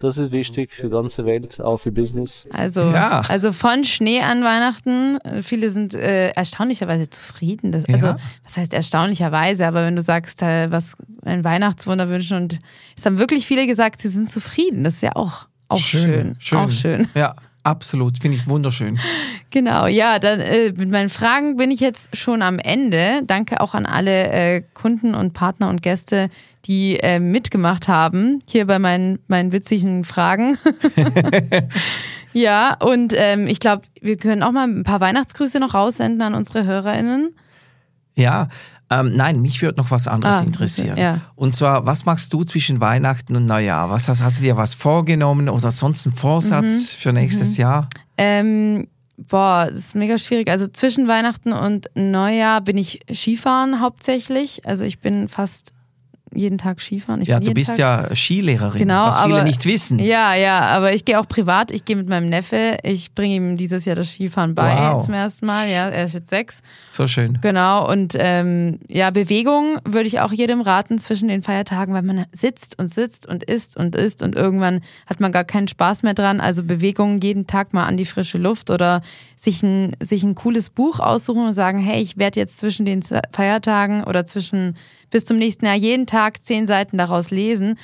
Das 0.00 0.16
ist 0.18 0.32
wichtig 0.32 0.72
für 0.72 0.84
die 0.84 0.88
ganze 0.90 1.24
Welt, 1.26 1.60
auch 1.60 1.76
für 1.76 1.92
Business. 1.92 2.46
Also, 2.50 2.80
Ja. 2.80 3.20
also 3.28 3.52
von 3.52 3.84
Schnee 3.84 4.20
an 4.22 4.42
Weihnachten. 4.42 5.18
Viele 5.42 5.70
sind 5.70 5.94
äh, 5.94 6.30
erstaunlicherweise 6.30 7.08
zufrieden. 7.10 7.70
Das, 7.70 7.84
Also, 7.86 8.06
Ja. 8.06 8.16
was 8.44 8.56
heißt 8.56 8.72
erstaunlicherweise? 8.72 9.66
Aber 9.66 9.84
wenn 9.84 9.96
du 9.96 10.02
sagst, 10.02 10.40
äh, 10.42 10.70
was 10.72 10.96
ein 11.22 11.44
Weihnachtswunder 11.44 12.08
wünschen 12.08 12.36
und 12.38 12.58
es 12.96 13.04
haben 13.06 13.18
wirklich 13.18 13.46
viele 13.46 13.66
gesagt, 13.66 14.00
sie 14.00 14.08
sind 14.08 14.30
zufrieden. 14.30 14.84
Das 14.84 14.94
ist 14.94 15.02
ja 15.02 15.14
auch, 15.16 15.48
auch 15.68 15.78
schön. 15.78 16.36
Auch 16.54 16.70
schön. 16.70 17.06
Ja, 17.14 17.34
absolut. 17.64 18.20
Finde 18.20 18.36
ich 18.36 18.46
wunderschön. 18.46 18.98
Genau, 19.50 19.86
ja, 19.86 20.18
dann 20.18 20.40
äh, 20.40 20.72
mit 20.76 20.90
meinen 20.90 21.08
Fragen 21.08 21.56
bin 21.56 21.70
ich 21.70 21.80
jetzt 21.80 22.16
schon 22.16 22.42
am 22.42 22.58
Ende. 22.58 23.22
Danke 23.26 23.60
auch 23.60 23.74
an 23.74 23.86
alle 23.86 24.28
äh, 24.28 24.62
Kunden 24.74 25.14
und 25.14 25.32
Partner 25.32 25.68
und 25.68 25.82
Gäste, 25.82 26.30
die 26.66 26.98
äh, 27.00 27.18
mitgemacht 27.18 27.88
haben, 27.88 28.42
hier 28.46 28.66
bei 28.66 28.78
meinen, 28.78 29.18
meinen 29.28 29.52
witzigen 29.52 30.04
Fragen. 30.04 30.58
ja, 32.32 32.76
und 32.80 33.12
ähm, 33.16 33.46
ich 33.46 33.60
glaube, 33.60 33.82
wir 34.00 34.16
können 34.16 34.42
auch 34.42 34.52
mal 34.52 34.68
ein 34.68 34.84
paar 34.84 35.00
Weihnachtsgrüße 35.00 35.58
noch 35.58 35.74
raussenden 35.74 36.22
an 36.22 36.34
unsere 36.34 36.64
HörerInnen. 36.64 37.34
Ja, 38.14 38.48
ähm, 38.90 39.12
nein, 39.14 39.40
mich 39.40 39.62
würde 39.62 39.78
noch 39.80 39.90
was 39.90 40.08
anderes 40.08 40.38
Ah, 40.38 40.42
interessieren. 40.42 40.92
okay, 40.92 41.02
ja. 41.02 41.20
Und 41.36 41.54
zwar, 41.54 41.86
was 41.86 42.04
machst 42.04 42.32
du 42.32 42.42
zwischen 42.42 42.80
Weihnachten 42.80 43.36
und 43.36 43.46
Neujahr? 43.46 43.88
Was 43.90 44.08
hast, 44.08 44.22
hast 44.22 44.38
du 44.38 44.42
dir 44.42 44.56
was 44.56 44.74
vorgenommen 44.74 45.48
oder 45.48 45.70
sonst 45.70 46.06
einen 46.06 46.14
Vorsatz 46.16 46.64
Mhm. 46.96 47.00
für 47.00 47.12
nächstes 47.12 47.56
Jahr? 47.56 47.88
Ähm, 48.18 48.86
boah, 49.16 49.68
das 49.70 49.78
ist 49.78 49.94
mega 49.94 50.18
schwierig. 50.18 50.48
Also 50.50 50.66
zwischen 50.66 51.06
Weihnachten 51.08 51.52
und 51.52 51.88
Neujahr 51.94 52.60
bin 52.62 52.76
ich 52.76 53.00
Skifahren 53.12 53.80
hauptsächlich. 53.80 54.66
Also 54.66 54.84
ich 54.84 54.98
bin 55.00 55.28
fast 55.28 55.72
jeden 56.34 56.58
Tag 56.58 56.80
Skifahren. 56.80 57.22
Ich 57.22 57.28
ja, 57.28 57.40
du 57.40 57.52
bist 57.52 57.70
Tag 57.70 57.78
ja 57.78 58.14
Skilehrerin, 58.14 58.78
Genau, 58.80 59.06
was 59.08 59.22
viele 59.22 59.36
aber- 59.36 59.44
nicht 59.44 59.64
wissen. 59.66 59.98
Ja, 59.98 60.34
ja, 60.34 60.60
aber 60.66 60.92
ich 60.94 61.04
gehe 61.04 61.18
auch 61.18 61.26
privat. 61.26 61.70
Ich 61.72 61.84
gehe 61.84 61.96
mit 61.96 62.08
meinem 62.08 62.28
Neffe. 62.28 62.78
Ich 62.82 63.12
bringe 63.14 63.34
ihm 63.34 63.56
dieses 63.56 63.84
Jahr 63.84 63.96
das 63.96 64.10
Skifahren 64.12 64.54
bei 64.54 64.76
Wow. 64.76 65.04
zum 65.04 65.14
ersten 65.14 65.46
Mal. 65.46 65.68
Ja, 65.68 65.88
er 65.88 66.04
ist 66.04 66.14
jetzt 66.14 66.30
sechs. 66.30 66.62
So 66.88 67.06
schön. 67.06 67.38
Genau. 67.40 67.90
Und 67.90 68.14
ähm, 68.18 68.78
ja, 68.88 69.10
Bewegung 69.10 69.78
würde 69.84 70.06
ich 70.06 70.20
auch 70.20 70.32
jedem 70.32 70.60
raten 70.60 70.98
zwischen 70.98 71.28
den 71.28 71.42
Feiertagen, 71.42 71.94
weil 71.94 72.02
man 72.02 72.26
sitzt 72.32 72.78
und 72.78 72.92
sitzt 72.94 73.26
und 73.26 73.44
isst 73.44 73.76
und 73.76 73.96
isst 73.96 74.22
und 74.22 74.36
irgendwann 74.36 74.80
hat 75.06 75.20
man 75.20 75.32
gar 75.32 75.44
keinen 75.44 75.68
Spaß 75.68 76.02
mehr 76.02 76.14
dran. 76.14 76.40
Also 76.40 76.62
Bewegung 76.62 77.20
jeden 77.20 77.46
Tag 77.46 77.72
mal 77.72 77.86
an 77.86 77.96
die 77.96 78.04
frische 78.06 78.38
Luft 78.38 78.70
oder 78.70 79.02
sich 79.36 79.62
ein, 79.62 79.96
sich 80.02 80.22
ein 80.22 80.34
cooles 80.34 80.70
Buch 80.70 81.00
aussuchen 81.00 81.46
und 81.46 81.54
sagen, 81.54 81.78
hey, 81.78 82.00
ich 82.02 82.18
werde 82.18 82.38
jetzt 82.38 82.58
zwischen 82.60 82.84
den 82.86 83.02
Feiertagen 83.32 84.04
oder 84.04 84.26
zwischen 84.26 84.76
bis 85.10 85.24
zum 85.24 85.38
nächsten 85.38 85.66
Jahr 85.66 85.74
jeden 85.74 86.06
Tag 86.06 86.44
zehn 86.44 86.66
Seiten 86.66 86.98
daraus 86.98 87.30
lesen. 87.30 87.76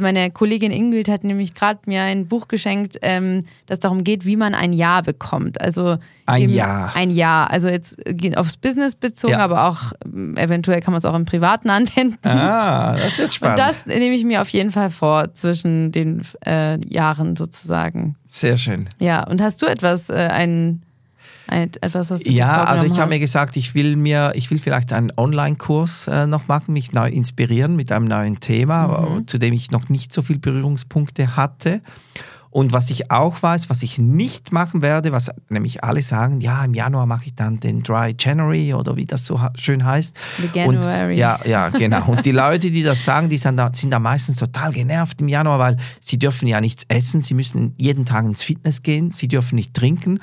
Meine 0.00 0.30
Kollegin 0.30 0.70
Ingrid 0.70 1.08
hat 1.08 1.24
nämlich 1.24 1.52
gerade 1.52 1.80
mir 1.86 2.02
ein 2.02 2.28
Buch 2.28 2.46
geschenkt, 2.46 2.98
ähm, 3.02 3.42
das 3.66 3.80
darum 3.80 4.04
geht, 4.04 4.24
wie 4.24 4.36
man 4.36 4.54
ein 4.54 4.72
Jahr 4.72 5.02
bekommt. 5.02 5.60
Also 5.60 5.96
Ein 6.26 6.48
Jahr. 6.48 6.94
Ein 6.94 7.10
Jahr. 7.10 7.50
Also 7.50 7.66
jetzt 7.66 7.96
geht 8.06 8.38
aufs 8.38 8.56
Business 8.56 8.94
bezogen, 8.94 9.32
Ja. 9.32 9.38
aber 9.40 9.66
auch 9.66 9.92
ähm, 10.04 10.36
eventuell 10.36 10.80
kann 10.80 10.92
man 10.92 10.98
es 10.98 11.04
auch 11.04 11.16
im 11.16 11.24
Privaten 11.26 11.70
anwenden. 11.70 12.18
Ah, 12.24 12.94
das 12.98 13.18
wird 13.18 13.30
Und 13.30 13.34
spannend. 13.34 13.58
das 13.58 13.84
nehme 13.86 14.14
ich 14.14 14.24
mir 14.24 14.42
auf 14.42 14.48
jeden 14.50 14.70
Fall 14.70 14.90
vor 14.90 15.34
zwischen 15.34 15.90
den 15.90 16.22
äh, 16.46 16.78
Jahren 16.86 17.34
sozusagen. 17.34 18.14
Sehr 18.28 18.58
schön. 18.58 18.88
Ja, 19.00 19.26
und 19.26 19.42
hast 19.42 19.60
du 19.60 19.66
etwas, 19.66 20.08
äh, 20.08 20.14
ein, 20.14 20.30
ein, 20.30 20.82
etwas, 21.50 22.10
was 22.10 22.22
du 22.22 22.30
Ja, 22.30 22.64
also 22.64 22.86
ich 22.86 22.98
habe 22.98 23.08
mir 23.10 23.14
hast? 23.16 23.20
gesagt, 23.20 23.56
ich 23.56 23.74
will 23.74 23.96
mir, 23.96 24.32
ich 24.34 24.50
will 24.50 24.58
vielleicht 24.58 24.92
einen 24.92 25.12
Online-Kurs 25.16 26.06
äh, 26.08 26.26
noch 26.26 26.48
machen, 26.48 26.72
mich 26.72 26.92
neu 26.92 27.08
inspirieren 27.08 27.76
mit 27.76 27.90
einem 27.92 28.06
neuen 28.06 28.40
Thema, 28.40 28.86
Mhm. 29.18 29.26
zu 29.26 29.38
dem 29.38 29.52
ich 29.52 29.70
noch 29.70 29.88
nicht 29.88 30.12
so 30.14 30.22
viel 30.22 30.38
Berührungspunkte 30.38 31.36
hatte. 31.36 31.80
Und 32.52 32.72
was 32.72 32.90
ich 32.90 33.12
auch 33.12 33.40
weiß, 33.44 33.70
was 33.70 33.84
ich 33.84 33.98
nicht 33.98 34.50
machen 34.50 34.82
werde, 34.82 35.12
was 35.12 35.30
nämlich 35.50 35.84
alle 35.84 36.02
sagen, 36.02 36.40
ja, 36.40 36.64
im 36.64 36.74
Januar 36.74 37.06
mache 37.06 37.26
ich 37.26 37.34
dann 37.36 37.60
den 37.60 37.84
Dry 37.84 38.12
January 38.18 38.74
oder 38.74 38.96
wie 38.96 39.04
das 39.06 39.24
so 39.24 39.40
schön 39.54 39.84
heißt. 39.84 40.16
The 40.38 40.60
Und, 40.66 40.74
January. 40.84 41.16
ja, 41.16 41.38
ja, 41.46 41.68
genau. 41.68 42.08
Und 42.08 42.24
die 42.26 42.32
Leute, 42.32 42.72
die 42.72 42.82
das 42.82 43.04
sagen, 43.04 43.28
die 43.28 43.38
sind 43.38 43.56
da, 43.56 43.70
sind 43.72 43.92
da 43.92 44.00
meistens 44.00 44.38
total 44.38 44.72
genervt 44.72 45.20
im 45.20 45.28
Januar, 45.28 45.60
weil 45.60 45.76
sie 46.00 46.18
dürfen 46.18 46.48
ja 46.48 46.60
nichts 46.60 46.84
essen, 46.88 47.22
sie 47.22 47.34
müssen 47.34 47.72
jeden 47.76 48.04
Tag 48.04 48.24
ins 48.24 48.42
Fitness 48.42 48.82
gehen, 48.82 49.12
sie 49.12 49.28
dürfen 49.28 49.54
nicht 49.54 49.72
trinken. 49.72 50.18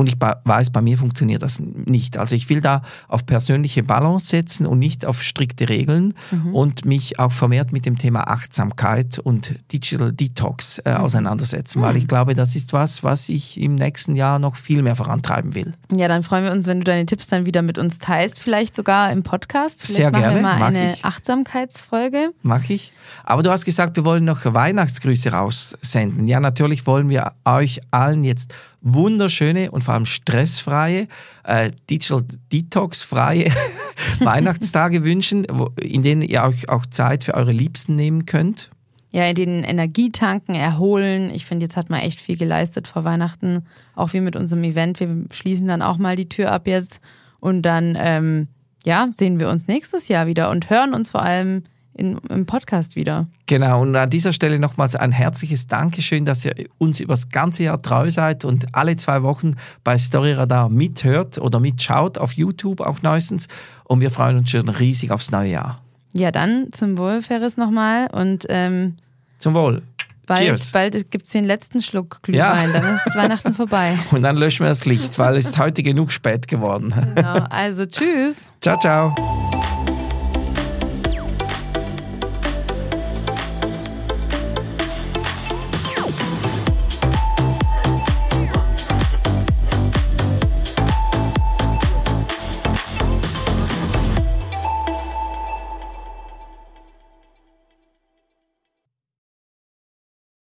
Und 0.00 0.06
ich 0.08 0.16
weiß, 0.18 0.70
bei 0.70 0.80
mir 0.80 0.98
funktioniert 0.98 1.42
das 1.42 1.58
nicht. 1.60 2.16
Also 2.16 2.34
ich 2.34 2.48
will 2.48 2.60
da 2.60 2.82
auf 3.08 3.24
persönliche 3.26 3.82
Balance 3.82 4.26
setzen 4.26 4.66
und 4.66 4.78
nicht 4.78 5.04
auf 5.06 5.22
strikte 5.22 5.68
Regeln 5.68 6.14
Mhm. 6.30 6.54
und 6.54 6.84
mich 6.84 7.18
auch 7.18 7.32
vermehrt 7.32 7.72
mit 7.72 7.86
dem 7.86 7.98
Thema 7.98 8.28
Achtsamkeit 8.28 9.18
und 9.18 9.54
Digital 9.72 10.12
Detox 10.12 10.78
äh, 10.80 10.90
Mhm. 10.90 10.96
auseinandersetzen, 10.96 11.82
weil 11.82 11.96
ich 11.96 12.08
glaube, 12.08 12.34
das 12.34 12.56
ist 12.56 12.72
was, 12.72 13.04
was 13.04 13.28
ich 13.28 13.60
im 13.60 13.74
nächsten 13.74 14.16
Jahr 14.16 14.38
noch 14.38 14.56
viel 14.56 14.82
mehr 14.82 14.96
vorantreiben 14.96 15.54
will. 15.54 15.74
Ja, 15.94 16.08
dann 16.08 16.22
freuen 16.22 16.44
wir 16.44 16.52
uns, 16.52 16.66
wenn 16.66 16.78
du 16.78 16.84
deine 16.84 17.06
Tipps 17.06 17.26
dann 17.28 17.46
wieder 17.46 17.62
mit 17.62 17.78
uns 17.78 17.98
teilst, 17.98 18.40
vielleicht 18.40 18.74
sogar 18.74 19.12
im 19.12 19.22
Podcast. 19.22 19.80
Vielleicht 19.82 19.96
Sehr 19.96 20.10
machen 20.10 20.22
gerne, 20.22 20.36
wir 20.36 20.42
mal 20.42 20.58
mag 20.58 20.68
eine 20.68 20.92
ich. 20.94 21.04
Achtsamkeitsfolge. 21.04 22.30
Mache 22.42 22.72
ich. 22.72 22.92
Aber 23.24 23.42
du 23.42 23.50
hast 23.50 23.64
gesagt, 23.64 23.96
wir 23.96 24.04
wollen 24.04 24.24
noch 24.24 24.40
Weihnachtsgrüße 24.44 25.32
raussenden. 25.32 26.26
Ja, 26.28 26.40
natürlich 26.40 26.86
wollen 26.86 27.08
wir 27.08 27.32
euch 27.44 27.80
allen 27.90 28.24
jetzt 28.24 28.54
wunderschöne 28.82 29.70
und 29.70 29.84
vor 29.84 29.94
allem 29.94 30.06
stressfreie, 30.06 31.06
äh, 31.44 31.70
Digital 31.88 32.24
Detox-freie 32.52 33.52
Weihnachtstage 34.20 35.04
wünschen, 35.04 35.46
wo, 35.50 35.70
in 35.80 36.02
denen 36.02 36.22
ihr 36.22 36.42
euch 36.42 36.68
auch 36.68 36.86
Zeit 36.86 37.24
für 37.24 37.34
eure 37.34 37.52
Liebsten 37.52 37.96
nehmen 37.96 38.26
könnt. 38.26 38.70
Ja, 39.12 39.26
in 39.26 39.34
den 39.34 39.64
Energietanken 39.64 40.54
erholen. 40.54 41.30
Ich 41.34 41.44
finde, 41.44 41.64
jetzt 41.64 41.76
hat 41.76 41.90
man 41.90 42.00
echt 42.00 42.20
viel 42.20 42.36
geleistet 42.36 42.86
vor 42.86 43.04
Weihnachten. 43.04 43.66
Auch 43.96 44.12
wie 44.12 44.20
mit 44.20 44.36
unserem 44.36 44.62
Event. 44.62 45.00
Wir 45.00 45.24
schließen 45.32 45.66
dann 45.66 45.82
auch 45.82 45.98
mal 45.98 46.14
die 46.14 46.28
Tür 46.28 46.52
ab 46.52 46.68
jetzt. 46.68 47.00
Und 47.40 47.62
dann, 47.62 47.96
ähm, 47.98 48.46
ja, 48.84 49.08
sehen 49.10 49.40
wir 49.40 49.48
uns 49.48 49.66
nächstes 49.66 50.06
Jahr 50.06 50.28
wieder 50.28 50.50
und 50.50 50.70
hören 50.70 50.94
uns 50.94 51.10
vor 51.10 51.22
allem 51.22 51.64
in, 52.00 52.18
im 52.30 52.46
Podcast 52.46 52.96
wieder. 52.96 53.26
Genau, 53.46 53.82
und 53.82 53.94
an 53.94 54.08
dieser 54.10 54.32
Stelle 54.32 54.58
nochmals 54.58 54.96
ein 54.96 55.12
herzliches 55.12 55.66
Dankeschön, 55.66 56.24
dass 56.24 56.44
ihr 56.44 56.54
uns 56.78 56.98
übers 56.98 57.28
ganze 57.28 57.64
Jahr 57.64 57.80
treu 57.82 58.10
seid 58.10 58.44
und 58.44 58.74
alle 58.74 58.96
zwei 58.96 59.22
Wochen 59.22 59.54
bei 59.84 59.98
Storyradar 59.98 60.68
mithört 60.70 61.38
oder 61.38 61.60
mitschaut 61.60 62.18
auf 62.18 62.32
YouTube 62.32 62.80
auch 62.80 63.02
neuestens. 63.02 63.46
Und 63.84 64.00
wir 64.00 64.10
freuen 64.10 64.38
uns 64.38 64.50
schon 64.50 64.68
riesig 64.68 65.10
aufs 65.10 65.30
neue 65.30 65.50
Jahr. 65.50 65.82
Ja, 66.12 66.32
dann 66.32 66.68
zum 66.72 66.98
Wohl, 66.98 67.22
Ferris, 67.22 67.56
nochmal. 67.56 68.08
Und 68.10 68.46
ähm, 68.48 68.96
Zum 69.38 69.54
Wohl. 69.54 69.82
bald, 70.26 70.40
Cheers. 70.40 70.72
bald 70.72 71.10
gibt 71.10 71.26
es 71.26 71.32
den 71.32 71.44
letzten 71.44 71.82
Schluck 71.82 72.20
Glühwein. 72.22 72.72
Ja. 72.72 72.80
Dann 72.80 72.94
ist 72.96 73.14
Weihnachten 73.14 73.54
vorbei. 73.54 73.96
Und 74.10 74.22
dann 74.22 74.36
löschen 74.36 74.64
wir 74.64 74.68
das 74.70 74.86
Licht, 74.86 75.18
weil 75.18 75.36
es 75.36 75.56
heute 75.58 75.82
genug 75.82 76.10
spät 76.10 76.48
geworden. 76.48 76.94
Genau. 77.14 77.46
Also, 77.50 77.86
tschüss. 77.86 78.50
Ciao, 78.60 78.78
ciao. 78.78 79.59